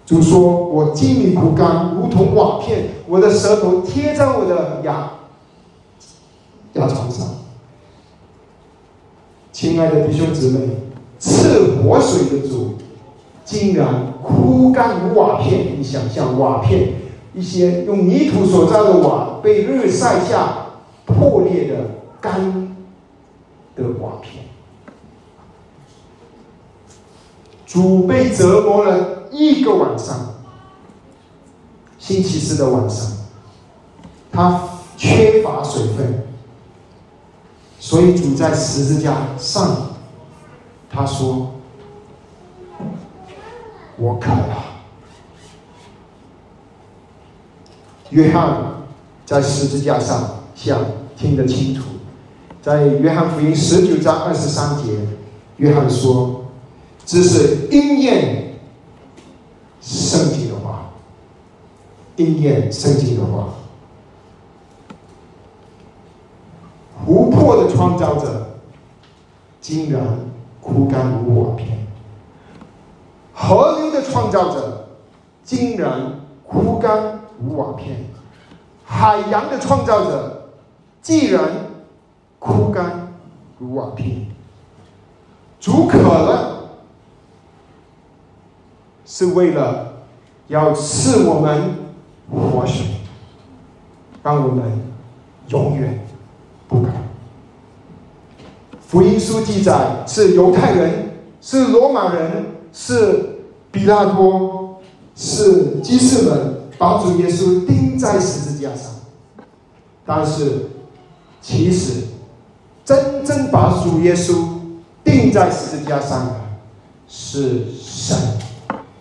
[0.07, 5.11] 主说：“我精米枯干，如同瓦片；我的舌头贴在我的牙
[6.73, 7.29] 牙床上。”
[9.53, 10.69] 亲爱的弟兄姊妹，
[11.19, 12.75] 赐活水的主，
[13.45, 15.79] 竟然枯干如瓦片。
[15.79, 16.95] 你想象瓦片？
[17.33, 20.67] 一些用泥土所造的瓦，被日晒下
[21.07, 21.85] 破裂的
[22.21, 22.77] 干
[23.75, 24.45] 的瓦片。
[27.67, 30.35] 主被折磨了一个晚上，
[31.99, 33.13] 星期四的晚上，
[34.33, 36.27] 他缺乏水分，
[37.79, 39.95] 所以主在十字架上，
[40.91, 41.53] 他说
[43.97, 44.65] ：“我渴了。”
[48.11, 48.80] 约翰
[49.31, 50.85] 在十字架上想
[51.17, 51.83] 听得清楚，
[52.61, 55.07] 在约翰福音十九章二十三节，
[55.59, 56.47] 约翰说
[57.07, 58.59] ：“这是应验
[59.81, 60.91] 圣经的话，
[62.17, 63.51] 应验圣经的话。
[67.07, 68.59] 湖泊的创造者
[69.61, 70.03] 竟然
[70.61, 71.87] 枯干如瓦片，
[73.33, 74.89] 河流的创造者
[75.45, 78.05] 竟然枯干。”如瓦片，
[78.93, 80.51] 海洋的创造者
[81.01, 81.43] 既然
[82.41, 83.15] 枯干
[83.57, 84.27] 如瓦片，
[85.61, 86.71] 主渴了，
[89.07, 89.93] 是为了
[90.49, 91.77] 要赐我们
[92.31, 92.85] 活水，
[94.25, 94.65] 让我们
[95.49, 96.05] 永远
[96.67, 96.93] 不干。
[98.87, 103.39] 福音书记载是犹太人，是罗马人，是
[103.71, 104.81] 比拉多，
[105.15, 106.60] 是基士们。
[106.81, 108.91] 把主耶稣钉在十字架上，
[110.07, 110.71] 但是
[111.43, 112.05] 其实
[112.87, 114.33] 真正把主耶稣
[115.05, 116.41] 钉在十字架上的
[117.07, 118.17] 是神，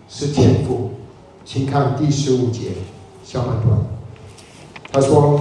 [0.10, 0.92] 是天父。
[1.46, 2.74] 请看第十五节
[3.24, 3.80] 下半段，
[4.92, 5.40] 他说：“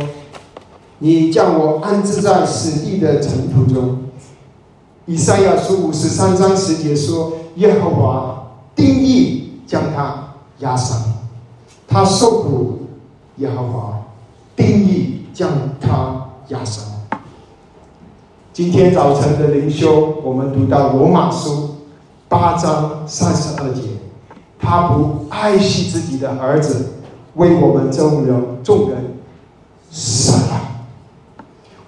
[1.01, 3.99] 你将我安置在死地的尘土中。”
[5.07, 11.15] 以赛亚书五十三章十节说：“耶和华定义将他压伤。”
[11.89, 12.81] 他受苦，
[13.37, 14.03] 耶和华
[14.55, 16.85] 定义将他压伤。
[18.53, 21.77] 今天早晨的灵修，我们读到罗马书
[22.29, 23.83] 八章三十二节，
[24.59, 26.91] 他不爱惜自己的儿子，
[27.37, 29.15] 为我们众人众人
[29.91, 30.61] 舍了。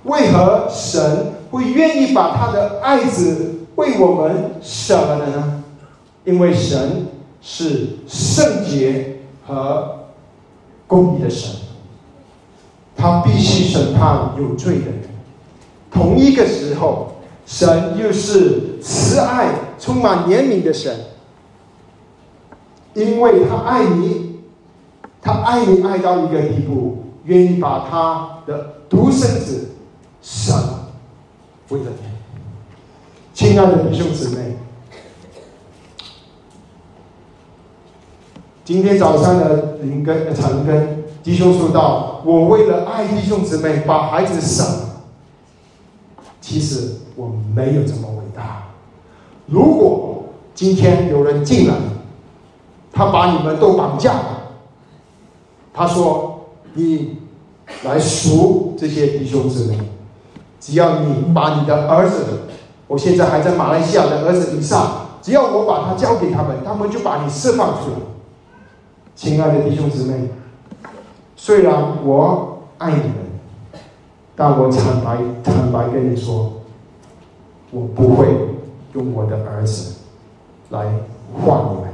[0.05, 5.63] 为何神会愿意把他的爱子为我们舍了呢？
[6.25, 7.09] 因为神
[7.43, 9.19] 是圣洁。
[9.51, 10.07] 和
[10.87, 11.51] 公义的神，
[12.97, 15.03] 他必须审判有罪的人。
[15.91, 20.97] 同一个时候，神又是慈爱、充满怜悯的神，
[22.95, 24.41] 因为他爱你，
[25.21, 29.71] 他爱你爱到一个地步，愿意把他的独生子
[30.23, 30.55] 舍，
[31.71, 32.09] 为了你。
[33.35, 34.57] 亲爱的弟兄姊妹。
[38.71, 45.01] 今天早上的灵根、长根弟兄说道：“我为了爱弟兄姊妹，把孩子省了。
[46.41, 48.69] 其实我没有这么伟大。
[49.47, 50.23] 如果
[50.55, 51.75] 今天有人进来，
[52.93, 54.43] 他把你们都绑架了，
[55.75, 56.43] 他说
[56.75, 57.19] ：‘你
[57.83, 59.81] 来赎这些弟兄姊妹，
[60.61, 62.43] 只要你把你的儿子，
[62.87, 67.97] 我现在还在马来西亚的儿子以上，只要我把他交给他们，他们就把你释放出来。’”
[69.21, 70.31] 亲爱的弟兄姊妹，
[71.37, 73.17] 虽然我爱你们，
[74.35, 76.63] 但我坦白坦白跟你说，
[77.71, 78.29] 我不会
[78.95, 79.97] 用我的儿子
[80.71, 80.87] 来
[81.35, 81.93] 换你们，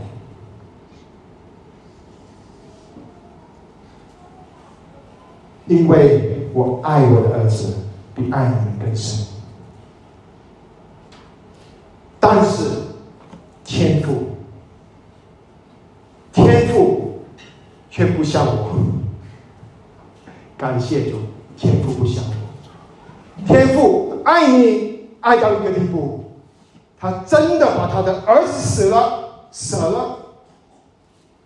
[5.67, 7.75] 因为我爱我的儿子
[8.15, 9.27] 比爱你们更深。
[12.21, 12.71] 但是
[13.65, 14.29] 天赋，
[16.33, 17.03] 天赋。
[17.97, 18.77] 却不像我，
[20.59, 21.17] 感谢主，
[21.57, 23.47] 天父不像我。
[23.47, 26.33] 天父爱你爱到一个地步，
[27.01, 30.19] 他真的把他的儿子死了，舍了，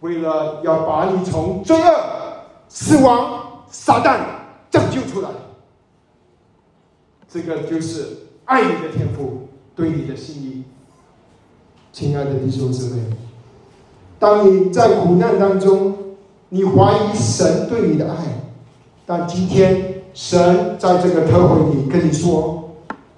[0.00, 1.94] 为了要把你从罪恶、
[2.68, 4.18] 死亡、撒旦
[4.72, 5.28] 拯救出来。
[7.28, 9.46] 这个就是爱你的天赋
[9.76, 10.64] 对你的心意，
[11.92, 13.02] 亲爱的弟兄姊妹，
[14.18, 15.96] 当你在苦难当中，
[16.50, 18.16] 你怀疑神对你的爱，
[19.06, 22.70] 但今天神在这个特会里跟你说：“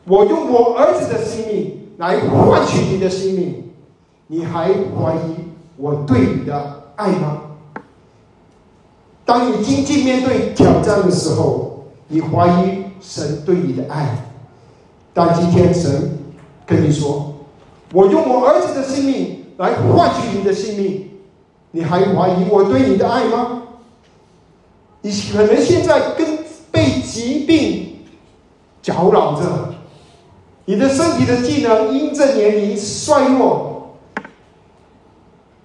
[0.07, 3.65] 我用我儿子的性命来换取你的性命，
[4.29, 5.35] 你还怀疑
[5.77, 7.43] 我对你的爱吗？”
[9.27, 12.83] 当你经济面对挑战的时候，你怀疑。
[13.05, 14.17] 神对你的爱，
[15.13, 16.21] 但今天神
[16.65, 17.35] 跟你说
[17.93, 21.09] ：“我用我儿子的性命来换取你的性命，
[21.73, 23.65] 你还怀疑我对你的爱吗？”
[25.05, 26.39] 你可能现在跟
[26.71, 28.05] 被疾病
[28.81, 29.75] 搅扰着，
[30.65, 33.97] 你的身体的机能因着年龄衰弱，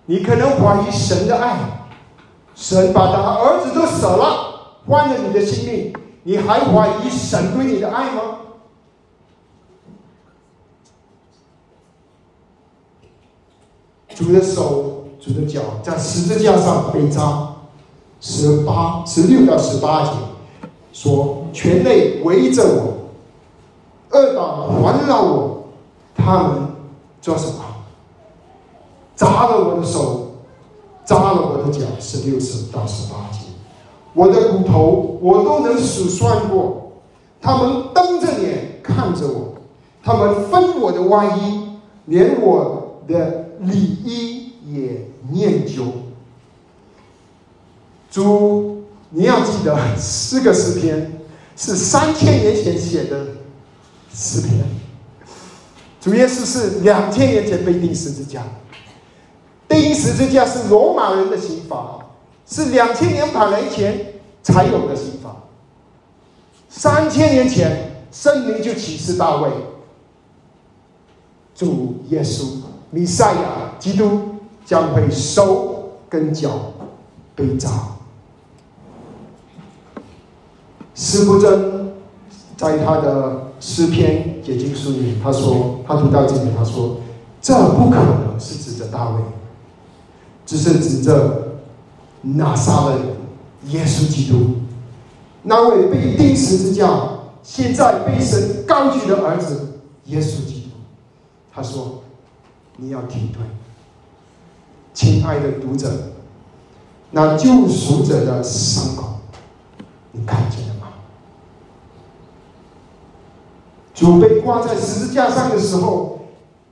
[0.07, 1.55] 你可能怀疑神的爱，
[2.55, 5.93] 神把他儿子都舍了，换了你的性命。
[6.23, 8.39] 你还怀疑神对你的爱吗？
[14.15, 17.49] 主的手、主的脚在十字架上被扎，
[18.21, 20.11] 十八、十六到十八节
[20.93, 25.63] 说：全内围着我，恶党环绕我，
[26.15, 26.51] 他们
[27.21, 27.55] 做什么？
[29.17, 30.27] 扎了我的手，
[31.03, 31.85] 扎了我的脚。
[31.99, 33.39] 十六十到十八节。
[34.13, 36.93] 我的骨头我都能数算过，
[37.41, 39.55] 他们瞪着脸看着我，
[40.01, 41.69] 他们分我的外衣，
[42.05, 44.36] 连我的里衣
[44.67, 45.85] 也念究。
[48.11, 51.19] 主，你要记得，四个诗篇
[51.55, 53.27] 是三千年前写的
[54.13, 54.63] 诗篇，
[55.99, 58.43] 主耶稣是两千年前被钉十字架，
[59.67, 61.95] 钉十字架是罗马人的刑罚。
[62.49, 65.35] 是两千年百年前才有的刑法。
[66.69, 69.49] 三千年前，圣灵就启示大卫，
[71.53, 74.36] 主耶稣弥赛亚基督
[74.67, 76.73] 将会手跟脚
[77.33, 77.71] 被扎。
[80.93, 81.93] 施不真
[82.55, 86.97] 在他的诗篇解经书里，他说他读到这里，他说
[87.41, 89.21] 这不可能是指着大卫，
[90.45, 91.45] 只是指着。
[92.19, 92.97] 拿撒勒
[93.67, 94.55] 耶稣基督，
[95.43, 96.89] 那位被钉十字架、
[97.41, 100.69] 现在被神高举的儿子耶稣基督，
[101.53, 102.01] 他说
[102.75, 103.39] ：“你要停顿，
[104.97, 105.91] 亲爱的读者，
[107.11, 109.19] 那救赎者的伤口，
[110.11, 110.87] 你看见了吗？
[113.93, 116.21] 主被挂在十字架上的时候，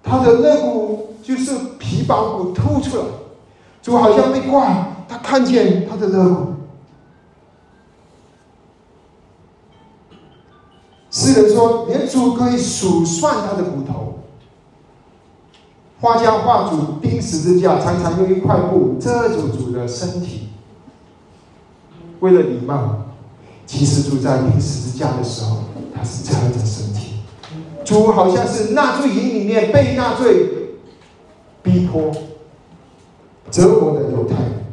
[0.02, 3.04] 他的肋骨就是皮包骨凸出来，
[3.84, 6.54] 主好像被挂。”他看见他的肋骨，
[11.12, 14.14] 诗人说，连主可以数算他的骨头。
[16.06, 20.50] 画家画主钉十字架，常常用一块布遮住主的身体，
[22.20, 22.98] 为了礼貌。
[23.66, 25.64] 其实主在钉十字架的时候，
[25.96, 27.22] 他是遮着身体。
[27.84, 30.76] 主好像是纳罪营里面被纳罪、
[31.64, 32.12] 逼迫、
[33.50, 34.64] 折磨的犹太人。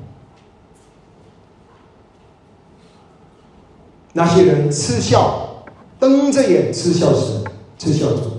[4.12, 5.64] 那些人嗤笑，
[5.98, 7.42] 瞪着眼嗤笑神，
[7.78, 8.31] 嗤笑主。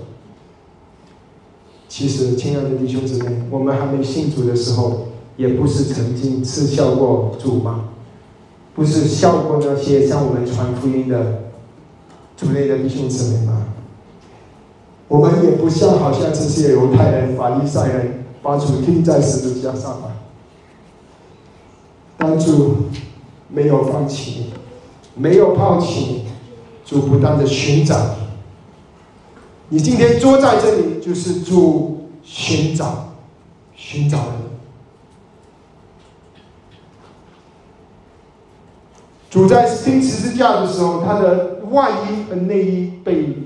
[1.96, 7.90] 其实，亲爱的弟兄姊妹，我们还没信主的时候，也不是曾经嗤笑过主吗？
[8.74, 11.42] 不是笑过那些向我们传福音的
[12.36, 13.66] 主内的弟兄姊妹吗？
[15.06, 20.08] 我们也不像好像这些犹太人、法利赛人，把主钉在十字架上吗？
[22.16, 22.88] 当主
[23.46, 24.46] 没有放弃。
[25.14, 26.22] 没有抛弃，
[26.84, 27.94] 主不断的寻找
[29.74, 29.80] 你。
[29.80, 33.08] 今天坐在这里，就是主寻找、
[33.74, 34.18] 寻找。
[39.28, 43.36] 主在钉十字架的时候，他的外衣和内衣被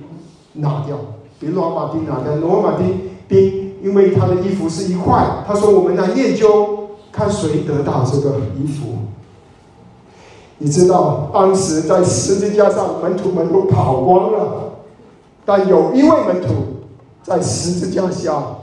[0.53, 0.99] 拿掉，
[1.41, 2.35] 被罗马丁拿掉。
[2.37, 8.99] 罗马丁丁因为他的衣服是一块，他说：“我们来研究，看谁得到这个衣服。”
[10.61, 14.68] 你知道，当时在十字架上，门徒们都跑光了，
[15.49, 16.49] 但有一位门徒
[17.23, 18.59] 在十字架下，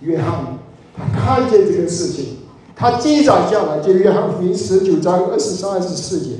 [0.00, 0.58] 约翰，
[0.94, 2.36] 他看见这个事情，
[2.76, 6.32] 他记载下来，就约翰福音十九章二十三、二十四节，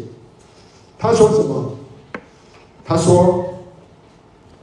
[0.98, 1.70] 他说什么？
[2.84, 3.46] 他说：“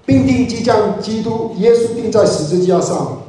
[0.06, 3.24] 兵丁即将基督耶稣钉在十字架上，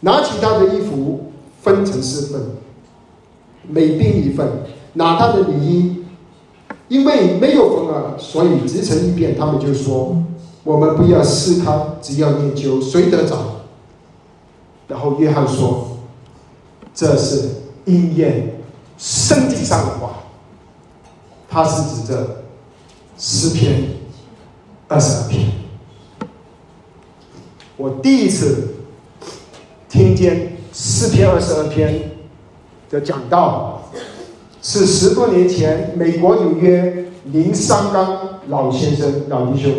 [0.00, 1.32] 拿起他的衣服
[1.62, 2.42] 分成四份，
[3.66, 4.46] 每兵一份，
[4.92, 6.04] 拿他的礼衣，
[6.88, 9.34] 因为没有缝儿，所以直成一片。
[9.38, 10.18] 他们就说
[10.70, 13.36] ：“我们不要试探，只要研究谁得着。”
[14.86, 15.98] 然后约翰说
[16.94, 17.48] ：“这是
[17.86, 18.60] 应验
[18.96, 20.20] 圣经上的话。”
[21.50, 22.44] 他是指着
[23.18, 23.82] 诗篇
[24.86, 25.50] 二十二篇。
[27.76, 28.74] 我第一次
[29.88, 32.12] 听见诗篇二十二篇
[32.90, 33.82] 的讲道，
[34.62, 39.72] 是十多年前美国纽约林三刚老先生老弟兄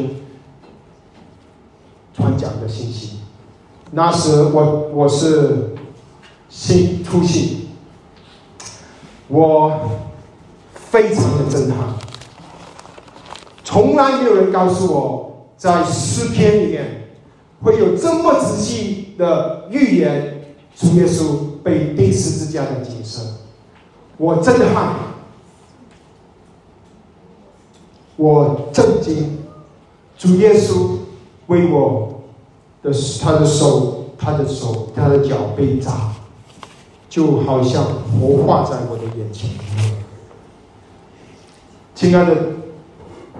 [2.13, 3.19] 传讲的信息。
[3.91, 5.75] 那时我我是
[6.49, 7.69] 新初信，
[9.27, 9.89] 我。
[10.91, 11.87] 非常的震撼，
[13.63, 17.07] 从来没有人告诉我，在诗篇里面
[17.61, 23.21] 会有这么仔细的预言主耶稣被钉十字架的景色。
[24.17, 24.95] 我震撼，
[28.17, 29.37] 我震惊，
[30.17, 30.97] 主耶稣
[31.51, 32.21] 为我
[32.81, 32.91] 的
[33.21, 36.13] 他的手、他的手、他的脚被扎，
[37.09, 39.49] 就好像活化在我的眼前。
[41.93, 42.35] 亲爱的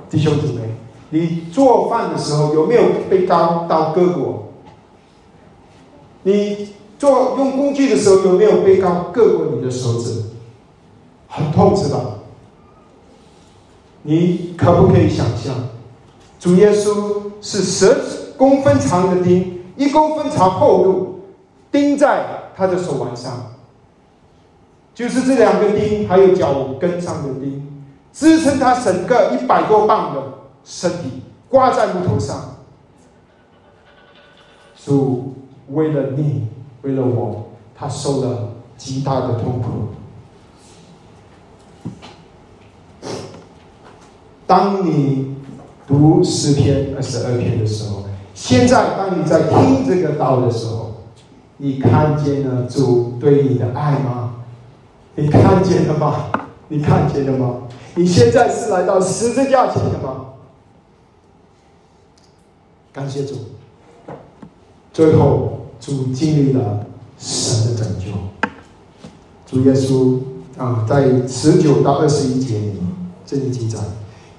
[0.10, 0.62] 弟兄姊妹，
[1.10, 4.50] 你做饭的时候有没有被刀刀割过？
[6.24, 10.22] 你做用工具的时候有没有被刀割过你的手指？
[11.30, 12.20] 很痛是吧？
[14.04, 15.56] 你可不可以想象，
[16.42, 21.20] 主耶稣是十公分长的钉，一公分长厚度，
[21.72, 22.26] 钉在
[22.56, 23.54] 他的手腕上，
[24.94, 27.68] 就是这两个钉，还有脚跟上的钉。
[28.14, 30.22] 支撑他整个一百多磅的
[30.66, 32.58] 身体挂在木头上，
[34.76, 35.34] 主
[35.70, 36.48] 为了你，
[36.82, 39.88] 为了我，他受了极大的痛苦。
[44.46, 45.38] 当你
[45.92, 51.02] 读诗篇二十二篇的时候，现在当你在听这个道的时候，
[51.58, 54.36] 你看见了主对你的爱吗？
[55.16, 56.32] 你看见了吗？
[56.70, 57.64] 你看见了吗？
[57.96, 60.28] 你现在是来到十字架前的吗？
[62.94, 63.36] 感谢主。
[64.94, 66.86] 最后，主经历了
[67.18, 68.12] 神的拯救。
[69.46, 70.20] 主耶稣
[70.58, 72.82] 啊，在十九到二十一节里
[73.26, 73.78] 这里记载：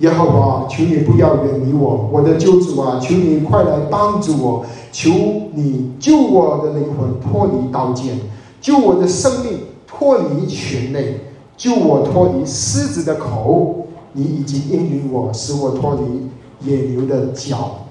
[0.02, 5.10] 耶和华，求你不要远离我，我的救主啊，求你快来帮助我，求
[5.54, 8.18] 你救我的灵魂脱离刀剑，
[8.60, 11.20] 救我的生命脱离群类。
[11.56, 17.86] 救我脱离狮子的口，你已经应允我，使我脱离野牛的脚。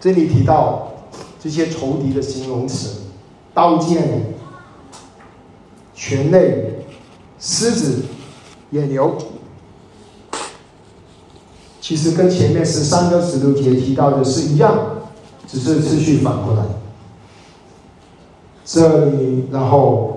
[0.00, 0.88] 这里提到
[1.38, 3.02] 这些仇敌的形容词：
[3.52, 4.34] 刀剑、
[5.94, 6.84] 犬类、
[7.38, 8.04] 狮子、
[8.70, 9.14] 野牛。
[11.84, 15.02] 其实跟前面十三个十六节提到的是一样，
[15.46, 16.62] 只是次序反过来。
[18.64, 20.12] 这里，然后。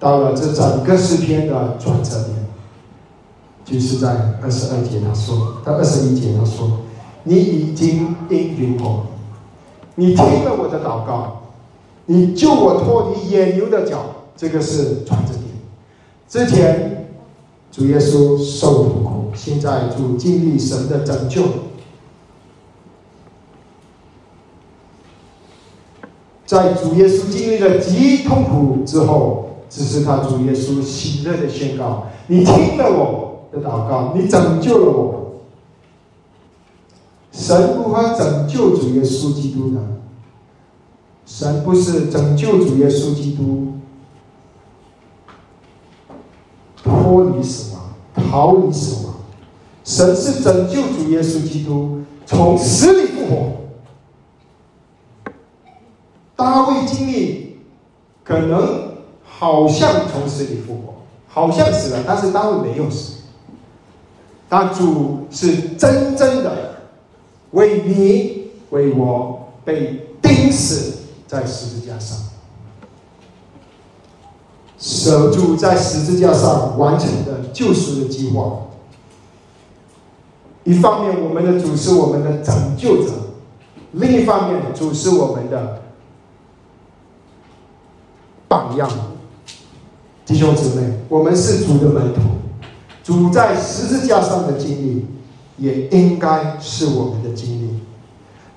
[0.00, 2.36] 到了这整个诗篇的转折点，
[3.64, 6.70] 就是在二十二节他说，到二十一节他说
[7.24, 9.06] ：“你已经应允我，
[9.96, 11.42] 你听了我的祷告，
[12.06, 14.04] 你救我脱离野牛的脚。”
[14.38, 15.46] 这个是转折点。
[16.28, 17.08] 之前
[17.72, 19.00] 主耶稣受苦
[19.34, 21.44] 现在主经历神的拯救，
[26.46, 29.44] 在主耶稣经历了极痛苦之后。
[29.70, 35.34] 只是他主耶稣喜乐的宣告：“你听了我的祷告，你拯救了我。”
[37.30, 39.80] 神如何拯救主耶稣基督呢？
[41.26, 43.74] 神不是拯救主耶稣基督
[46.82, 49.07] 脱离死亡、逃离死亡，
[49.88, 53.52] 神是拯救主耶稣基督从死里复活。
[56.36, 57.56] 大卫经历
[58.22, 58.86] 可能。
[59.40, 60.94] 好像从死里复活，
[61.28, 63.18] 好像死了，但是大卫没有死。
[64.48, 66.74] 但主是真正的
[67.52, 72.18] 为你为我被钉死在十字架上，
[74.76, 78.62] 守住在十字架上完成的救赎的计划。
[80.68, 83.14] 一方面，我们的主是我们的拯救者；
[83.92, 85.80] 另一方面，主是我们的
[88.46, 88.86] 榜样。
[90.26, 92.20] 弟兄姊妹，我们是主的门徒，
[93.02, 95.06] 主在十字架上的经历，
[95.56, 97.80] 也应该是我们的经历。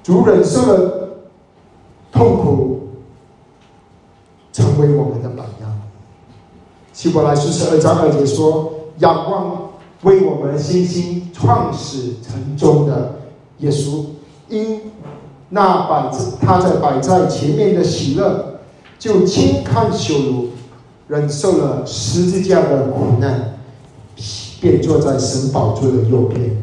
[0.03, 1.23] 主忍受了
[2.11, 2.89] 痛苦，
[4.51, 5.79] 成为我们的榜样。
[6.91, 9.60] 希伯来书十二章二节说：“仰望
[10.03, 13.19] 为我们信心创始成终的
[13.59, 14.05] 耶稣，
[14.49, 14.81] 因
[15.49, 18.59] 那摆在他在摆在前面的喜乐，
[18.97, 20.47] 就轻看羞辱，
[21.07, 23.59] 忍受了十字架的苦难，
[24.59, 26.57] 便坐在神宝座的右边。”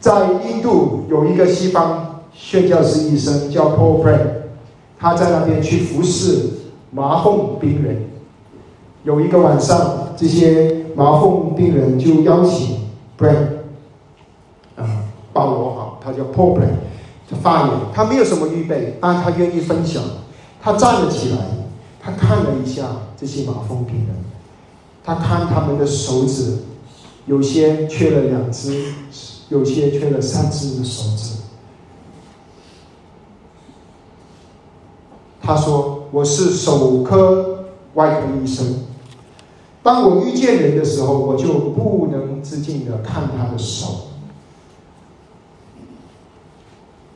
[0.00, 4.18] 在印度有一个西方宣教士医生叫 Paul Pray，
[4.98, 6.48] 他在那边去服侍
[6.90, 8.08] 麻风病人。
[9.04, 12.88] 有一个晚上，这些麻风病人就邀请
[13.18, 13.48] Brian，
[14.76, 16.68] 啊，保罗哈，他叫 Paul Pray，
[17.28, 20.02] 他发言，他没有什么预备，但他愿意分享。
[20.62, 21.38] 他站了起来，
[22.00, 22.86] 他看了一下
[23.16, 24.16] 这些麻风病人，
[25.04, 26.58] 他看他们的手指，
[27.26, 28.92] 有些缺了两只。
[29.50, 31.34] 有些缺了三只的手指。
[35.42, 37.64] 他说：“我是手科
[37.94, 38.64] 外科医生，
[39.82, 44.08] 当我遇见人的时候，我就不能自禁的看他的手。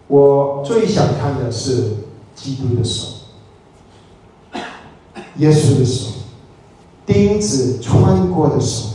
[0.06, 1.96] 我最想看的是
[2.34, 3.08] 基督的手，
[5.36, 6.12] 耶稣的手，
[7.04, 8.90] 钉子穿过的手。”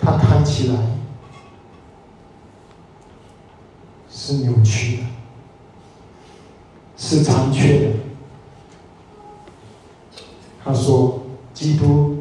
[0.00, 0.76] 他看起来
[4.10, 5.02] 是扭曲的，
[6.96, 7.90] 是残缺的。
[10.68, 11.20] 他说
[11.54, 12.18] ：“基督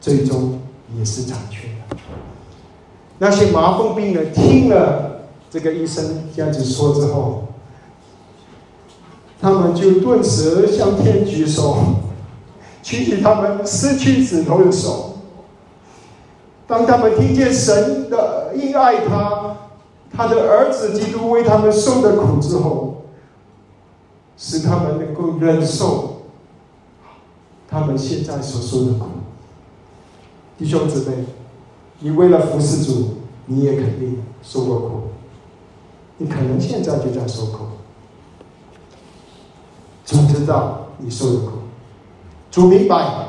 [0.00, 0.58] 最终
[0.96, 1.96] 也是残缺的。”
[3.20, 7.48] 那些麻风病人听了这个医生这样子说之后，
[9.38, 11.76] 他们就顿时向天举手，
[12.82, 15.18] 举起他们失去指头的手。
[16.66, 19.54] 当他们听见神的因爱他，
[20.16, 23.02] 他的儿子基督为他们受的苦之后，
[24.38, 26.11] 使他们能够忍受
[27.72, 29.06] 他们现在所受的苦。
[30.58, 31.24] 弟兄姊妹，
[32.00, 33.14] 你为了服侍主，
[33.46, 35.00] 你也肯定受过苦，
[36.18, 37.64] 你可能现在就在受苦。
[40.04, 41.52] 主知道你受的苦，
[42.50, 43.28] 主明白，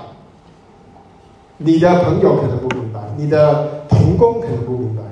[1.58, 3.00] 你的朋友可能不明白。
[3.16, 5.04] 你的童工可能不明白，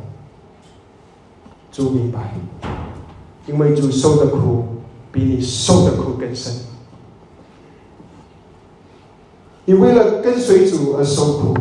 [1.71, 2.33] 主明白，
[3.47, 4.65] 因为主受的苦
[5.09, 6.53] 比你受的苦更深。
[9.71, 11.53] 你为了跟随主而受苦，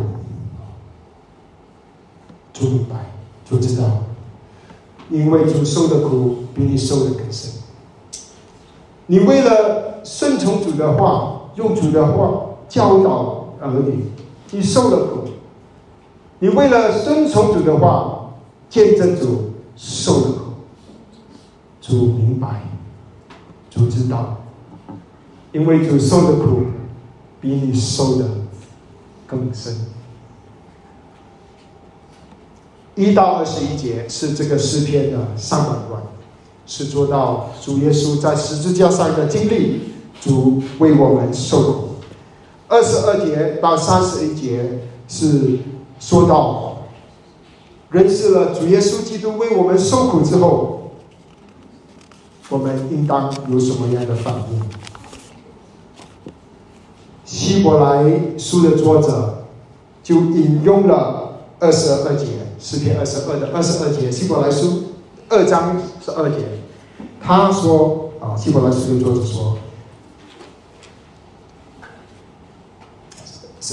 [2.51, 3.09] 主明白，
[3.49, 3.85] 主知道，
[5.09, 7.53] 因为主受的苦比你受的更深。
[9.05, 14.03] 你为了顺从主的话，用主的话教导儿女，
[14.51, 15.29] 你受了苦。
[16.39, 18.33] 你为了顺从主的话，
[18.69, 20.39] 见证主受的苦，
[21.79, 22.63] 主明白，
[23.69, 24.35] 主知道，
[25.53, 26.63] 因为主受的苦
[27.41, 28.29] 比你受的
[29.27, 29.75] 更深。
[32.95, 36.01] 一到二十一节是这个诗篇的上半段，
[36.65, 41.87] 是做到主耶稣在十字架上的经历，主为我们受苦。
[42.69, 44.79] 二十二节到三十一节
[45.09, 45.59] 是。
[46.01, 46.77] 说到
[47.91, 50.93] 认识了主耶稣基督为我们受苦之后，
[52.49, 54.59] 我们应当有什么样的反应？
[57.31, 58.03] 希伯来
[58.37, 59.45] 书的作者
[60.03, 62.25] 就引用了二十二节
[62.59, 64.83] 诗篇二十二的二十二节，希伯来书
[65.29, 66.39] 二章十二节，
[67.21, 69.57] 他说啊，希伯来书的作者说。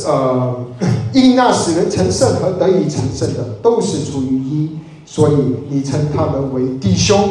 [0.06, 0.64] 呃，
[1.12, 7.28] 因那使人成圣和得以成圣的，都是出于一，所以你称他们为弟兄，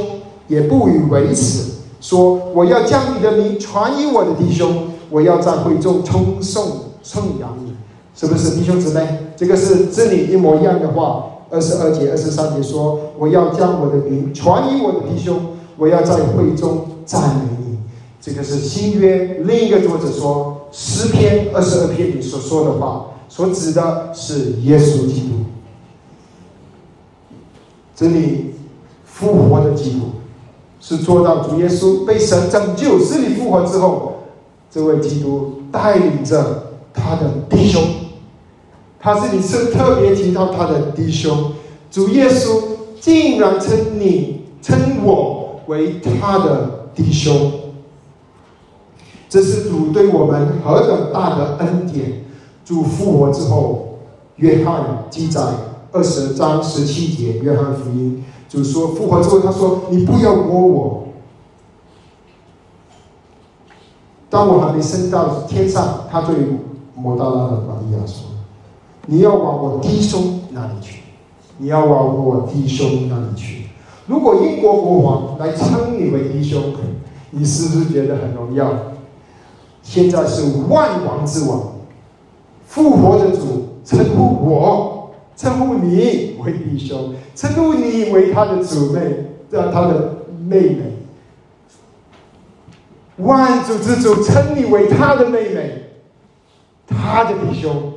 [0.49, 1.71] 也不以为耻。
[2.01, 7.73] 说我要将你的名传于我的弟兄，我要在会中称颂颂扬你，
[8.15, 9.07] 是不是弟兄姊妹？
[9.35, 11.25] 这个是这里一模一样的话。
[11.49, 15.39] 二十二节、二十三节说，我要将我的名传于我的弟兄，
[15.77, 17.77] 我要在会中赞美你。
[18.19, 20.53] 这个是新约另一个作者说。
[20.69, 25.45] 诗篇二十二篇里所说的话，所指的是耶稣基督。
[27.95, 28.53] 这里
[29.05, 30.07] 复活的基督
[30.81, 34.16] 是做到主耶稣被神拯救、死里复活之后，
[34.77, 37.81] 这位基督带领着他的弟兄。
[38.99, 41.53] 他是你是特别提到他的弟兄，
[41.89, 42.61] 主耶稣
[42.99, 47.53] 竟然称你、称我为他的弟兄。
[49.27, 52.23] 这是主对我们何等大的恩典！
[52.63, 53.97] 主复活之后，
[54.35, 55.41] 约翰记载
[55.91, 61.06] 二十章十七节，约翰福音就说复活之后，他说：“你不要摸我。”
[64.37, 66.35] 当我还没升到天上，他对
[66.93, 68.27] 摩达拉的玛利亚说
[69.07, 71.01] ：“你要往我弟兄那里去，
[71.57, 73.63] 你要往我弟兄那里去。
[74.05, 76.61] 如果英国国王来称你为弟兄，
[77.31, 78.71] 你是不是觉得很荣耀？
[79.81, 81.71] 现在是万王之王，
[82.67, 90.17] 复活的主称呼我，称呼你为弟兄，称呼你为他的姊妹，让，他的
[90.47, 90.93] 妹妹。”
[93.17, 95.89] 万主之主称你为他的妹妹，
[96.85, 97.93] 他的弟兄，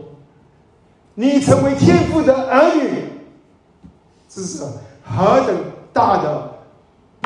[1.15, 3.05] 你成为天父的儿女，
[4.29, 4.63] 这是
[5.05, 5.55] 何等
[5.93, 6.53] 大的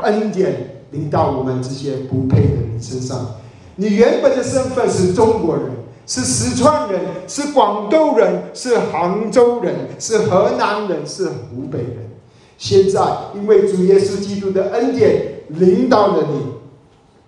[0.03, 3.37] 恩典临到我们这些不配的人身上。
[3.77, 5.67] 你原本的身份是中国人，
[6.05, 12.11] 是四川人，是广东人，是杭州人，是河南人，是湖北人。
[12.59, 13.01] 现在
[13.35, 16.64] 因为主耶稣基督的恩典临到了你。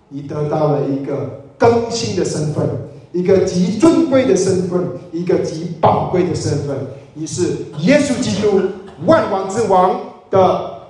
[0.09, 2.65] 你得到了一个更新的身份，
[3.11, 4.81] 一个极尊贵的身份，
[5.11, 6.77] 一个极宝贵的身份。
[7.13, 8.61] 你是耶稣基督
[9.05, 9.99] 万王之王
[10.29, 10.81] 的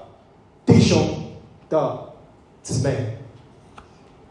[0.65, 1.01] 弟兄
[1.70, 1.99] 的
[2.61, 3.18] 姊妹，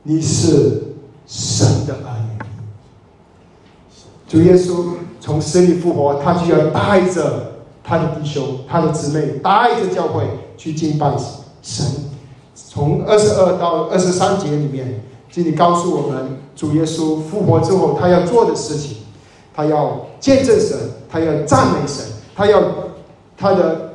[0.02, 0.94] 你是
[1.26, 2.44] 神的儿女。
[4.28, 10.24] 主耶稣从死里复活，他就要带着他的弟兄、他的姊妹，带着教会
[10.56, 11.16] 去敬拜
[11.62, 11.86] 神。
[12.76, 15.00] 从二十二到二十三节里面，
[15.32, 18.98] 这里告诉我们，主耶稣复活之后，他要做的事情，
[19.54, 20.76] 他要见证神，
[21.08, 22.04] 他要赞美神，
[22.34, 22.62] 他要
[23.34, 23.94] 他的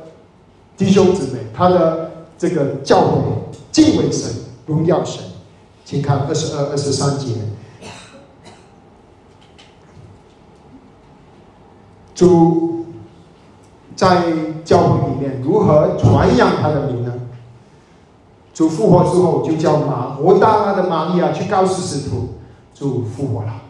[0.76, 3.20] 弟兄姊妹，他的这个教会
[3.70, 4.32] 敬畏神，
[4.66, 5.22] 荣耀神。
[5.84, 7.34] 请看二十二、二十三节，
[12.16, 12.84] 主
[13.94, 14.24] 在
[14.64, 17.12] 教会里面如何传扬他的名呢？
[18.54, 22.34] 主复活之后，就叫马摩大拉的玛利亚去告诉使徒，
[22.74, 23.62] 主复活了。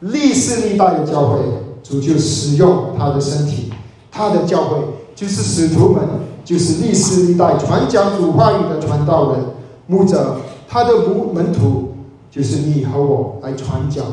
[0.00, 1.38] 历世历代的教会，
[1.82, 3.72] 主就使用他的身体，
[4.10, 4.76] 他的教会
[5.14, 6.02] 就是使徒们，
[6.44, 9.40] 就是历世历代传讲主话语的传道人、
[9.86, 10.36] 牧者，
[10.68, 11.94] 他的门门徒
[12.30, 14.04] 就是你和我来传讲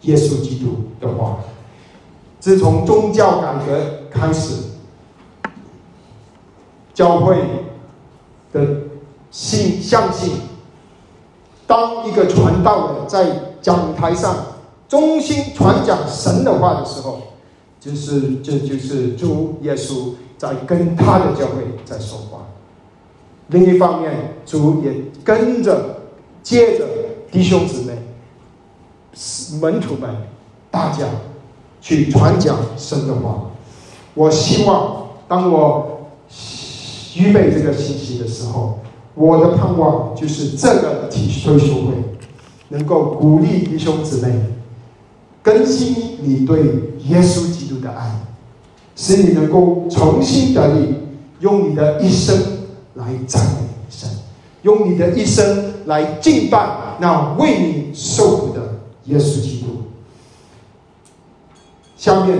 [0.00, 1.36] 耶稣基督的话。
[2.40, 3.78] 自从宗教改革
[4.10, 4.54] 开始，
[6.92, 7.36] 教会
[8.52, 8.90] 的。
[9.32, 10.30] 信相信，
[11.66, 14.36] 当一个传道人在讲台上
[14.86, 17.18] 忠心传讲神的话的时候，
[17.80, 22.40] 就是这就是主耶稣在跟他的教会在说话。
[23.48, 26.00] 另一方面，主也跟着
[26.42, 26.86] 接着
[27.30, 27.98] 弟兄姊妹、
[29.58, 30.14] 门徒们，
[30.70, 31.06] 大家
[31.80, 33.44] 去传讲神的话。
[34.12, 36.10] 我希望当我
[37.16, 38.78] 预备这个信息的时候。
[39.14, 41.92] 我的盼望就是这个体推修会
[42.68, 44.32] 能够鼓励弟兄姊妹
[45.42, 46.62] 更新你对
[47.08, 48.20] 耶稣基督的爱，
[48.96, 50.94] 使你能够重新得力，
[51.40, 52.38] 用你的一生
[52.94, 54.08] 来赞美神，
[54.62, 59.66] 用你的一生来敬拜那为你受苦的耶稣基督。
[61.96, 62.38] 下面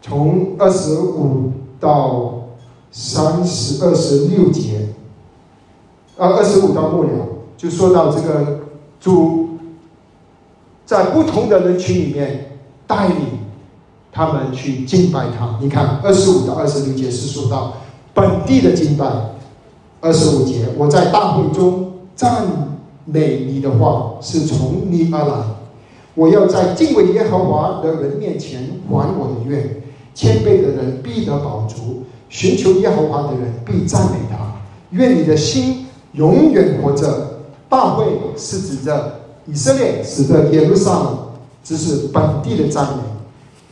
[0.00, 2.44] 从二十五到
[2.90, 4.86] 三十二十六节。
[6.20, 7.10] 啊，二十五到末了，
[7.56, 8.60] 就说到这个
[9.00, 9.56] 主
[10.84, 13.16] 在不同的人群里面带领
[14.12, 15.56] 他们去敬拜他。
[15.62, 17.72] 你看，二十五到二十六节是说到
[18.12, 19.06] 本地的敬拜。
[20.02, 22.44] 二十五节，我在大会中赞
[23.06, 25.34] 美你的话是从你而来。
[26.14, 29.82] 我要在敬畏耶和华的人面前还我的愿。
[30.14, 34.36] 谦卑的人必得保足，寻求耶和华的人必赞美他。
[34.90, 35.86] 愿你的心。
[36.12, 38.04] 永远活着，大会
[38.36, 41.18] 是指着以色列，使得耶路撒冷，
[41.62, 43.02] 这是本地的赞美。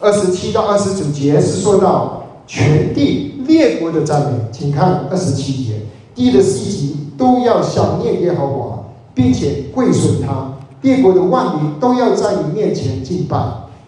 [0.01, 5.81] 二十七到二十九节是说到全地列国的赞美，请看二十七节，
[6.15, 8.85] 地的四极都要想念耶和华，
[9.15, 13.37] 并且跪顺他，列国的万民都要在你面前敬拜，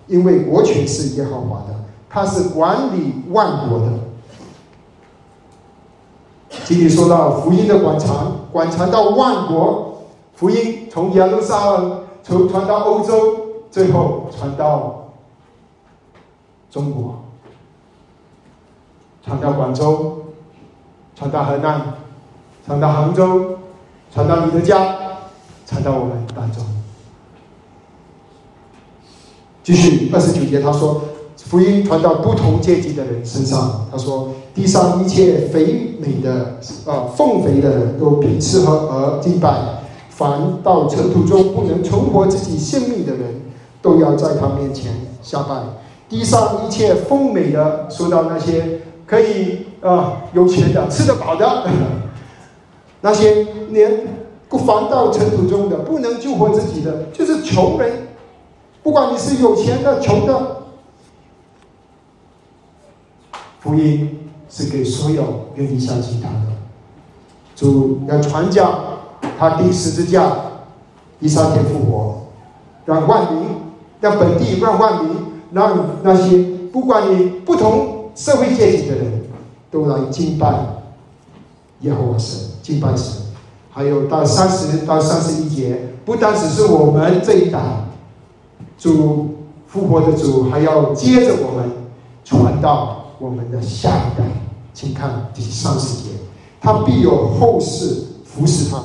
[0.09, 1.77] 因为国权是耶和华的，
[2.09, 3.93] 他是管理万国的。
[6.71, 10.05] 弟弟说到福音的广传，广传到万国，
[10.37, 13.41] 福音从耶路撒冷传传到欧洲，
[13.73, 15.11] 最后传到
[16.71, 17.25] 中国，
[19.25, 20.27] 传到广州，
[21.17, 21.93] 传到河南，
[22.65, 23.59] 传到杭州，
[24.15, 24.95] 传到你的家，
[25.67, 26.65] 传到我们当中。
[29.65, 31.03] 继续二十九节，他说
[31.37, 33.89] ：“福音传到不同阶级的人身上。
[33.91, 39.53] 他说：“地上一切肥美的啊，奉肥的人都必吃喝而敬拜。
[40.09, 43.41] 凡到尘土中不能存活自己性命的人，
[43.81, 44.93] 都要在他面前
[45.23, 45.55] 下拜。
[46.09, 51.65] 地上一切丰美的，说到那些可以啊有钱的、吃得饱的，
[53.01, 54.07] 那些连
[54.51, 58.09] 凡到尘土中的不能救活自己的，就是穷人。
[58.83, 60.57] 不管你是有钱的、穷的。”
[63.61, 64.20] 福音
[64.51, 65.23] 是给所有
[65.55, 66.47] 愿意相信他的。
[67.55, 68.81] 主要传教
[69.39, 70.29] 他钉十字架，
[71.21, 72.23] 第三天复活，
[72.85, 73.45] 让万民，
[74.01, 75.15] 让本地，让万民，
[75.53, 76.43] 让那些
[76.73, 79.23] 不管你不同社会阶级的人
[79.71, 80.53] 都来敬拜
[81.83, 83.23] 耶和华神，敬拜神。
[83.71, 87.61] 还有到三十到三十一节，不单只是我们这一代，
[88.77, 89.37] 主
[89.69, 91.71] 复活的主还要接着我们
[92.25, 92.97] 传到。
[93.21, 94.25] 我们的下一代，
[94.73, 96.11] 请看第三十节，
[96.61, 98.83] 他必有后世服侍他。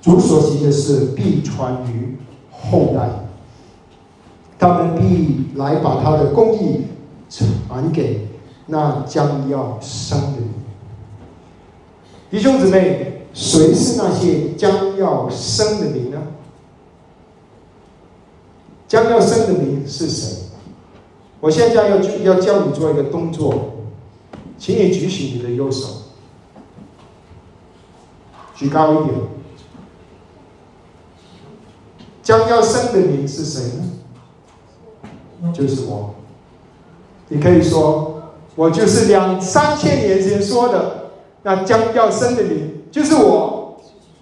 [0.00, 2.18] 主所行的事必传于
[2.50, 3.08] 后代，
[4.58, 6.82] 他们必来把他的公义
[7.28, 8.28] 传给
[8.66, 10.48] 那将要生的人。
[12.30, 16.20] 弟兄姊妹，谁是那些将要生的灵呢？
[18.86, 20.36] 将要生的灵是谁？
[21.40, 23.73] 我现在要要教你做一个动作，
[24.64, 25.88] 请你举起你的右手，
[28.54, 29.14] 举高一点。
[32.22, 33.62] 将要生的你是谁
[35.42, 35.52] 呢？
[35.52, 36.14] 就是我。
[37.28, 38.22] 你可以说，
[38.54, 41.10] 我就是两三千年前说的
[41.42, 43.78] 那将要生的你，就是我。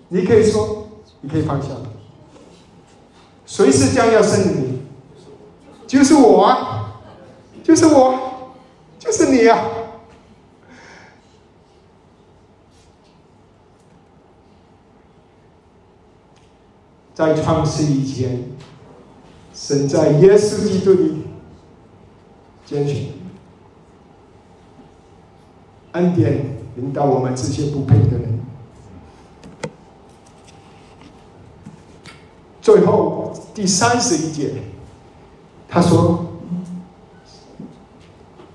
[0.09, 0.89] 你可以说，
[1.21, 1.69] 你可以放下。
[3.47, 4.81] 谁是将要生的你？
[5.87, 6.99] 就是我啊。
[7.63, 8.19] 就是我，
[8.99, 9.65] 就是你呀！
[17.27, 18.43] 在创世以前，
[19.55, 21.23] 神在耶稣基督里
[22.67, 23.09] 拣选
[25.93, 28.41] 恩典，引导我们这些不配的人。
[32.61, 34.55] 最后第三十一节，
[35.69, 36.27] 他说。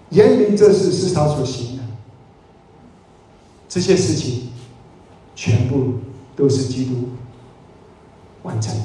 [0.09, 1.83] 言明这事是他所行的，
[3.67, 4.47] 这些事情
[5.35, 5.95] 全部
[6.33, 7.09] 都是基督
[8.43, 8.75] 完成。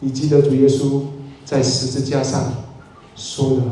[0.00, 1.02] 你记得主耶稣
[1.44, 2.52] 在十字架上
[3.14, 3.62] 说的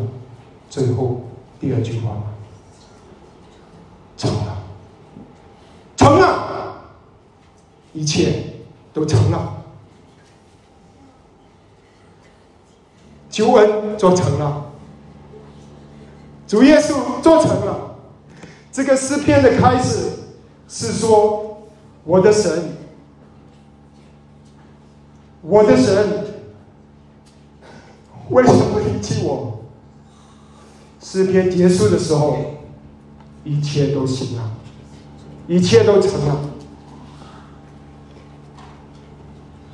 [0.70, 1.22] 最后
[1.60, 2.22] 第二句话吗？
[4.16, 4.58] 成了，
[5.96, 6.76] 成了，
[7.92, 8.54] 一切
[8.92, 9.64] 都成了，
[13.28, 14.70] 求恩做成了。
[16.46, 17.96] 主耶稣做成了
[18.70, 20.10] 这个诗篇的开始，
[20.68, 21.66] 是说
[22.04, 22.76] 我的神，
[25.46, 26.24] 我的神
[28.30, 29.60] 为什么离弃我？
[31.00, 32.38] 诗篇结束的时候，
[33.44, 34.50] 一切都行了，
[35.46, 36.40] 一切都成了。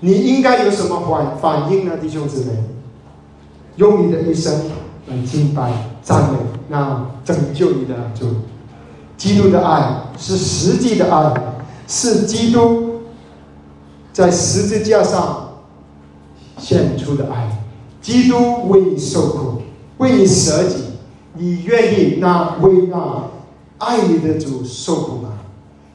[0.01, 2.53] 你应该有什么反反应呢，弟兄姊妹？
[3.77, 4.53] 用你的一生
[5.07, 6.39] 来敬拜、赞美。
[6.69, 8.27] 那拯救你的主，
[9.17, 11.33] 基督的爱是实际的爱，
[11.87, 13.03] 是基督
[14.13, 15.50] 在十字架上
[16.61, 17.59] 献出的爱。
[18.01, 19.63] 基督为你受苦，
[19.99, 20.77] 为你舍己，
[21.35, 23.31] 你愿意那为那
[23.79, 25.31] 爱你的主受苦吗？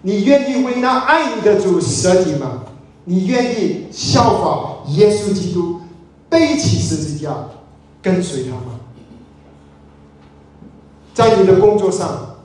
[0.01, 2.63] 你愿意为那爱你的主舍己吗？
[3.05, 5.81] 你愿意效仿耶稣基督，
[6.29, 7.33] 背起十字架
[8.01, 8.79] 跟随他吗？
[11.13, 12.35] 在你的工作上，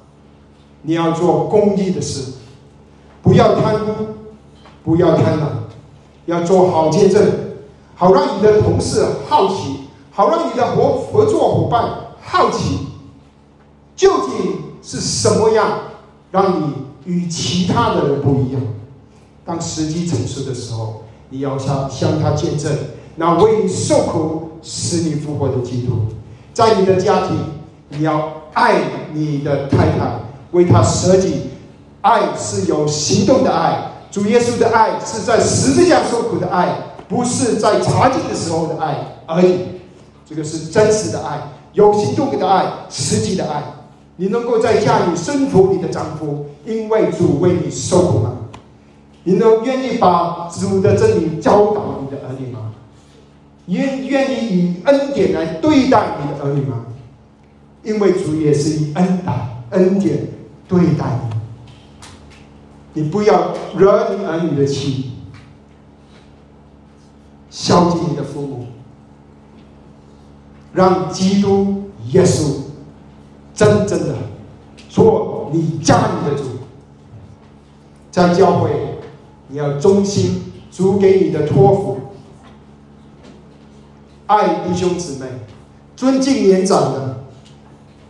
[0.82, 2.32] 你要做公益的事，
[3.20, 4.06] 不要贪污，
[4.84, 5.46] 不要贪婪，
[6.26, 7.22] 要做好见证，
[8.00, 9.80] 好让你的同事好奇，
[10.10, 11.86] 好让你的合合作伙伴
[12.22, 12.86] 好奇，
[13.94, 15.70] 究竟是什么样
[16.30, 16.72] 让你
[17.04, 18.62] 与其他的人不一样？
[19.44, 22.72] 当时机成熟的时候，你要向向他见证，
[23.16, 26.06] 那为你受苦、使你复活的基督，
[26.54, 27.36] 在你的家庭，
[27.90, 28.32] 你要。
[28.52, 28.80] 爱
[29.12, 30.18] 你的太太，
[30.50, 31.50] 为她舍己，
[32.00, 33.92] 爱是有行动的爱。
[34.10, 38.96] 主耶稣的爱是在十字架受苦的爱，不是在茶经的时候的爱
[39.26, 39.58] 而已。
[40.24, 41.40] 这个是真实的爱，
[41.72, 43.60] 有行动的爱，实际的爱。
[44.14, 48.32] 你能够在家里顺服你的丈夫，因为主为你受苦吗？
[49.24, 52.72] 你能愿意把主的真理教导你的儿女吗？
[53.66, 56.86] 愿愿意以恩典来对待你的儿女吗？
[57.82, 60.28] 因为主也是以恩待、恩典
[60.68, 61.18] 对待
[62.94, 63.02] 你。
[63.02, 65.12] 你不要惹你儿女的气，
[67.80, 68.66] 靠近你的父母，
[70.74, 72.56] 让基督耶稣
[73.54, 74.14] 真正的
[74.90, 76.44] 做你家里的主。
[78.10, 78.70] 在教会，
[79.48, 82.00] 你要忠心主给你的托付，
[84.26, 85.26] 爱弟兄姊妹，
[85.96, 87.24] 尊敬年长的，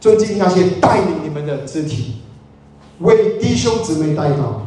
[0.01, 2.16] 尊敬那些带领你们的肢体，
[2.99, 4.62] 为弟兄姊妹带祷，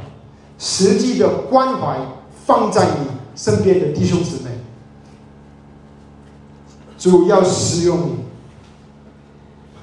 [0.58, 1.98] 实际的关怀
[2.46, 4.52] 放在你身边的弟兄姊妹，
[7.04, 8.16] 主要使用你，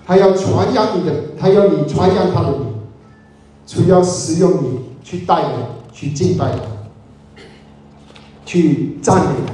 [0.07, 2.75] 他要传扬你的，他要你传扬他的名，
[3.67, 4.81] 主要使用你。
[5.03, 5.53] 去带人，
[5.93, 6.63] 去敬拜他，
[8.45, 9.53] 去赞美他。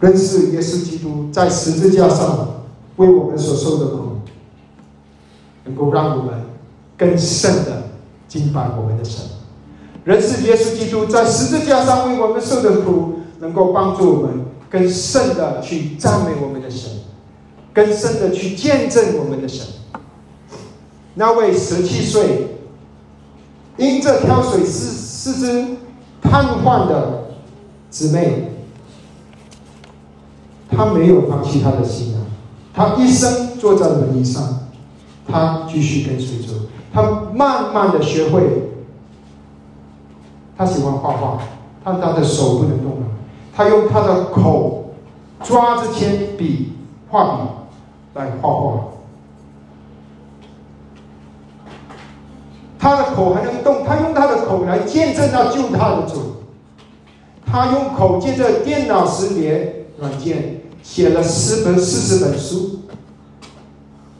[0.00, 2.62] 认识耶稣基督在十字架上
[2.96, 4.20] 为我们所受的苦，
[5.64, 6.44] 能够让我们
[6.96, 7.84] 更深的
[8.28, 9.39] 敬拜我们的神。
[10.10, 16.90] 认识耶稣基督在十字架上为我们受的苦，能够帮助我们更深的去赞美我们的神。
[17.72, 19.64] 更深的去见证我们的神。
[21.14, 22.56] 那位十七岁
[23.76, 25.76] 因这挑水四四肢
[26.20, 27.28] 瘫痪的
[27.88, 28.50] 姊妹，
[30.68, 32.20] 她没有放弃她的信仰，
[32.74, 34.58] 她一生坐在轮椅上，
[35.28, 36.54] 她继续跟随着，
[36.92, 38.69] 她慢慢的学会，
[40.60, 41.38] 他喜欢画画，
[41.82, 43.06] 但他的手不能动了，
[43.56, 44.92] 他用他的口
[45.42, 46.74] 抓着铅笔
[47.08, 47.42] 画笔。
[48.12, 48.88] 来画画，
[52.78, 56.42] 他的口还能动，他用他的口来见证他救他的主。
[57.46, 62.80] 他用口借着电脑识别软件写了四本四十本书，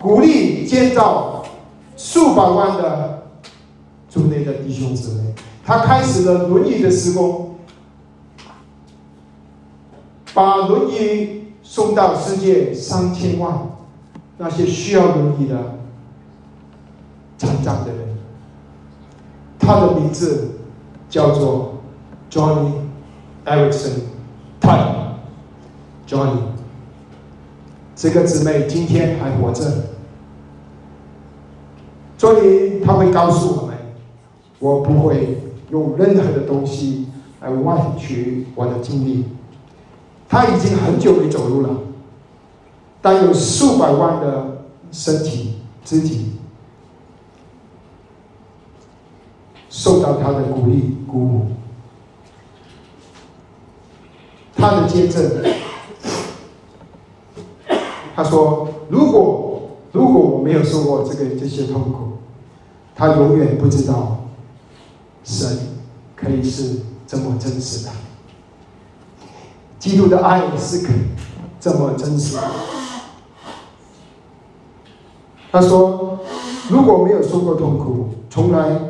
[0.01, 1.43] 鼓励建造
[1.99, 3.25] 数百万的
[4.11, 5.35] 族内的弟兄姊妹。
[5.65, 7.55] 他开始了轮椅的施工，
[10.35, 13.71] 把轮椅送到世界三千万。
[14.43, 15.75] 那些需要轮椅的
[17.37, 18.17] 残障的人，
[19.59, 20.53] 他的名字
[21.11, 21.75] 叫做
[22.31, 22.73] Johnny
[23.45, 24.01] Erickson
[24.59, 24.95] Ty
[26.09, 26.39] Johnny。
[27.95, 29.91] 这个姊妹今天还活着。
[32.19, 33.70] Johnny 他会告诉我，
[34.61, 35.39] 我不会
[35.71, 37.09] 用任何的东西
[37.41, 39.25] 来换取我的经历。
[40.29, 41.71] 他已经很久没走路了。
[43.03, 45.55] 但有数百万的身体
[45.85, 46.33] 肢体
[49.71, 51.47] 受到他的鼓励鼓舞，
[54.55, 55.23] 他的见证，
[58.15, 62.19] 他说：“如果如果我没有受过这个这些痛苦，
[62.95, 64.20] 他永远不知道
[65.25, 65.59] 神
[66.17, 67.91] 可以是这么真实的，
[69.79, 70.97] 基督的爱是可以
[71.61, 72.43] 这么真实的。”
[75.53, 76.19] 他说
[76.71, 78.81] ：“如果没有受过痛苦，从来，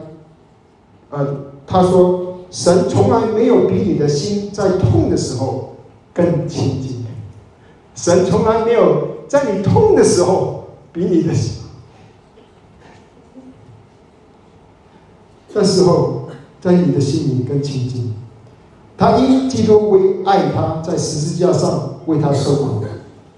[1.09, 5.77] 呃，他说，神从来没有比你的心在痛的时候
[6.13, 7.07] 更亲近。
[7.95, 11.63] 神从来没有在你痛的时候比你的心，
[15.53, 16.20] 那时候
[16.61, 18.15] 在你的心里更亲近。
[18.97, 22.85] 他因基督为爱他，在十字架上为他受苦，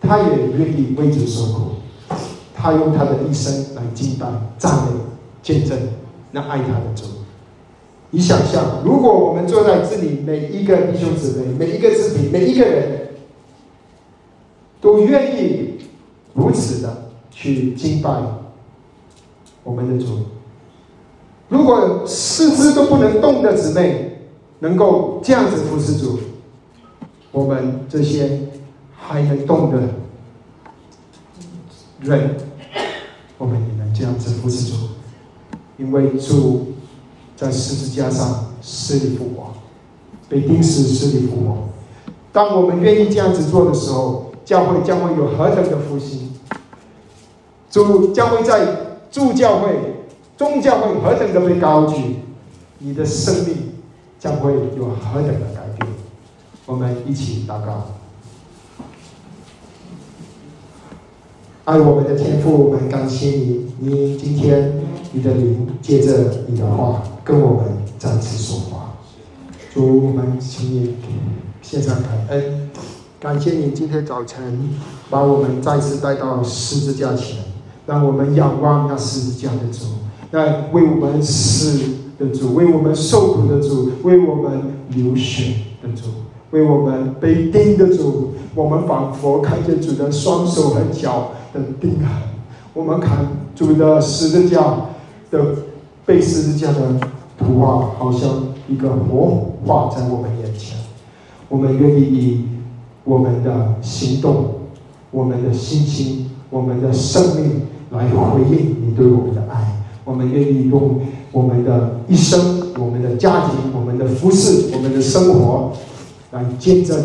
[0.01, 1.61] 他也愿意为主受苦。”
[2.55, 4.93] 他用他的一生来敬拜、赞美、
[5.43, 5.77] 见证
[6.31, 7.05] 那爱他的主。
[8.11, 13.09] 你想象，如果我们坐在这里，每一个弟兄姊妹、每一个肢体、每一个人，
[14.81, 15.79] 都愿意
[16.35, 18.11] 如此的去敬拜
[19.64, 20.18] 我们的主。
[21.53, 24.22] 如果四肢都不能动的姊妹
[24.61, 26.18] 能够这样子服侍主，
[27.30, 28.40] 我们这些
[28.96, 29.78] 还能动的
[32.00, 32.36] 人。
[33.36, 34.76] 我们也能这样子服侍主，
[35.76, 36.68] 因为主
[37.36, 39.53] 在十字架上死里复活，
[40.30, 41.68] 被钉死死里复活。
[42.32, 46.30] 当我们愿意这样子做的时候，教会将会有何等的复兴？
[47.70, 50.01] 主将会在助教会、
[50.43, 52.16] 宗教会何等的被高举，
[52.78, 53.74] 你的生命
[54.18, 55.88] 将会有何等的改变？
[56.66, 57.93] 我们一起祷告。
[61.64, 63.72] 爱我们的天父，我们感谢你。
[63.78, 64.80] 你今天
[65.12, 68.95] 你的灵借着你的话跟我们再次说话。
[69.72, 70.97] 主，我们请你
[71.62, 72.68] 献上感恩。
[73.20, 74.70] 感谢你今天早晨
[75.09, 77.38] 把我们再次带到十字架前，
[77.86, 79.84] 让我们仰望那十字架的主，
[80.33, 81.78] 那为我们死
[82.18, 85.53] 的主，为我们受苦的主，为我们流血
[85.83, 86.09] 的主，
[86.53, 88.33] 为我们被钉的主。
[88.55, 92.09] 我们仿佛看见主的双手和脚的钉痕，
[92.74, 94.76] 我们看主的十字架
[95.30, 95.55] 的
[96.05, 96.99] 被十字架的
[97.39, 98.28] 图画，好像
[98.68, 100.78] 一个活画在我们眼前。
[101.49, 102.45] 我们愿意以
[103.05, 104.61] 我们的行动、
[105.11, 109.82] 我们的心情、我们的生命来回应你对我们的爱。
[110.05, 111.00] 我们愿意用
[111.30, 115.72] 我们的一生、我们的家庭、我们的服饰、我们的生活
[116.30, 116.98] 来见证。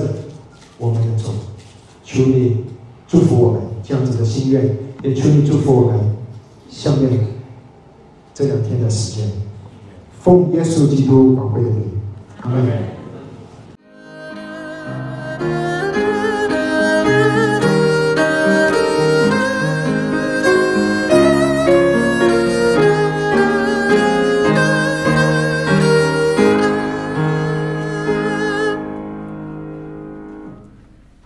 [0.80, 1.30] 我们的主，
[2.04, 2.66] 求你
[3.08, 6.00] 祝福我们这样子的心愿，也求你祝福我们
[6.70, 7.10] 下面
[8.32, 9.32] 这两天的时间，
[10.22, 11.82] 奉耶稣基督宝贵的名，
[12.42, 12.62] 阿门。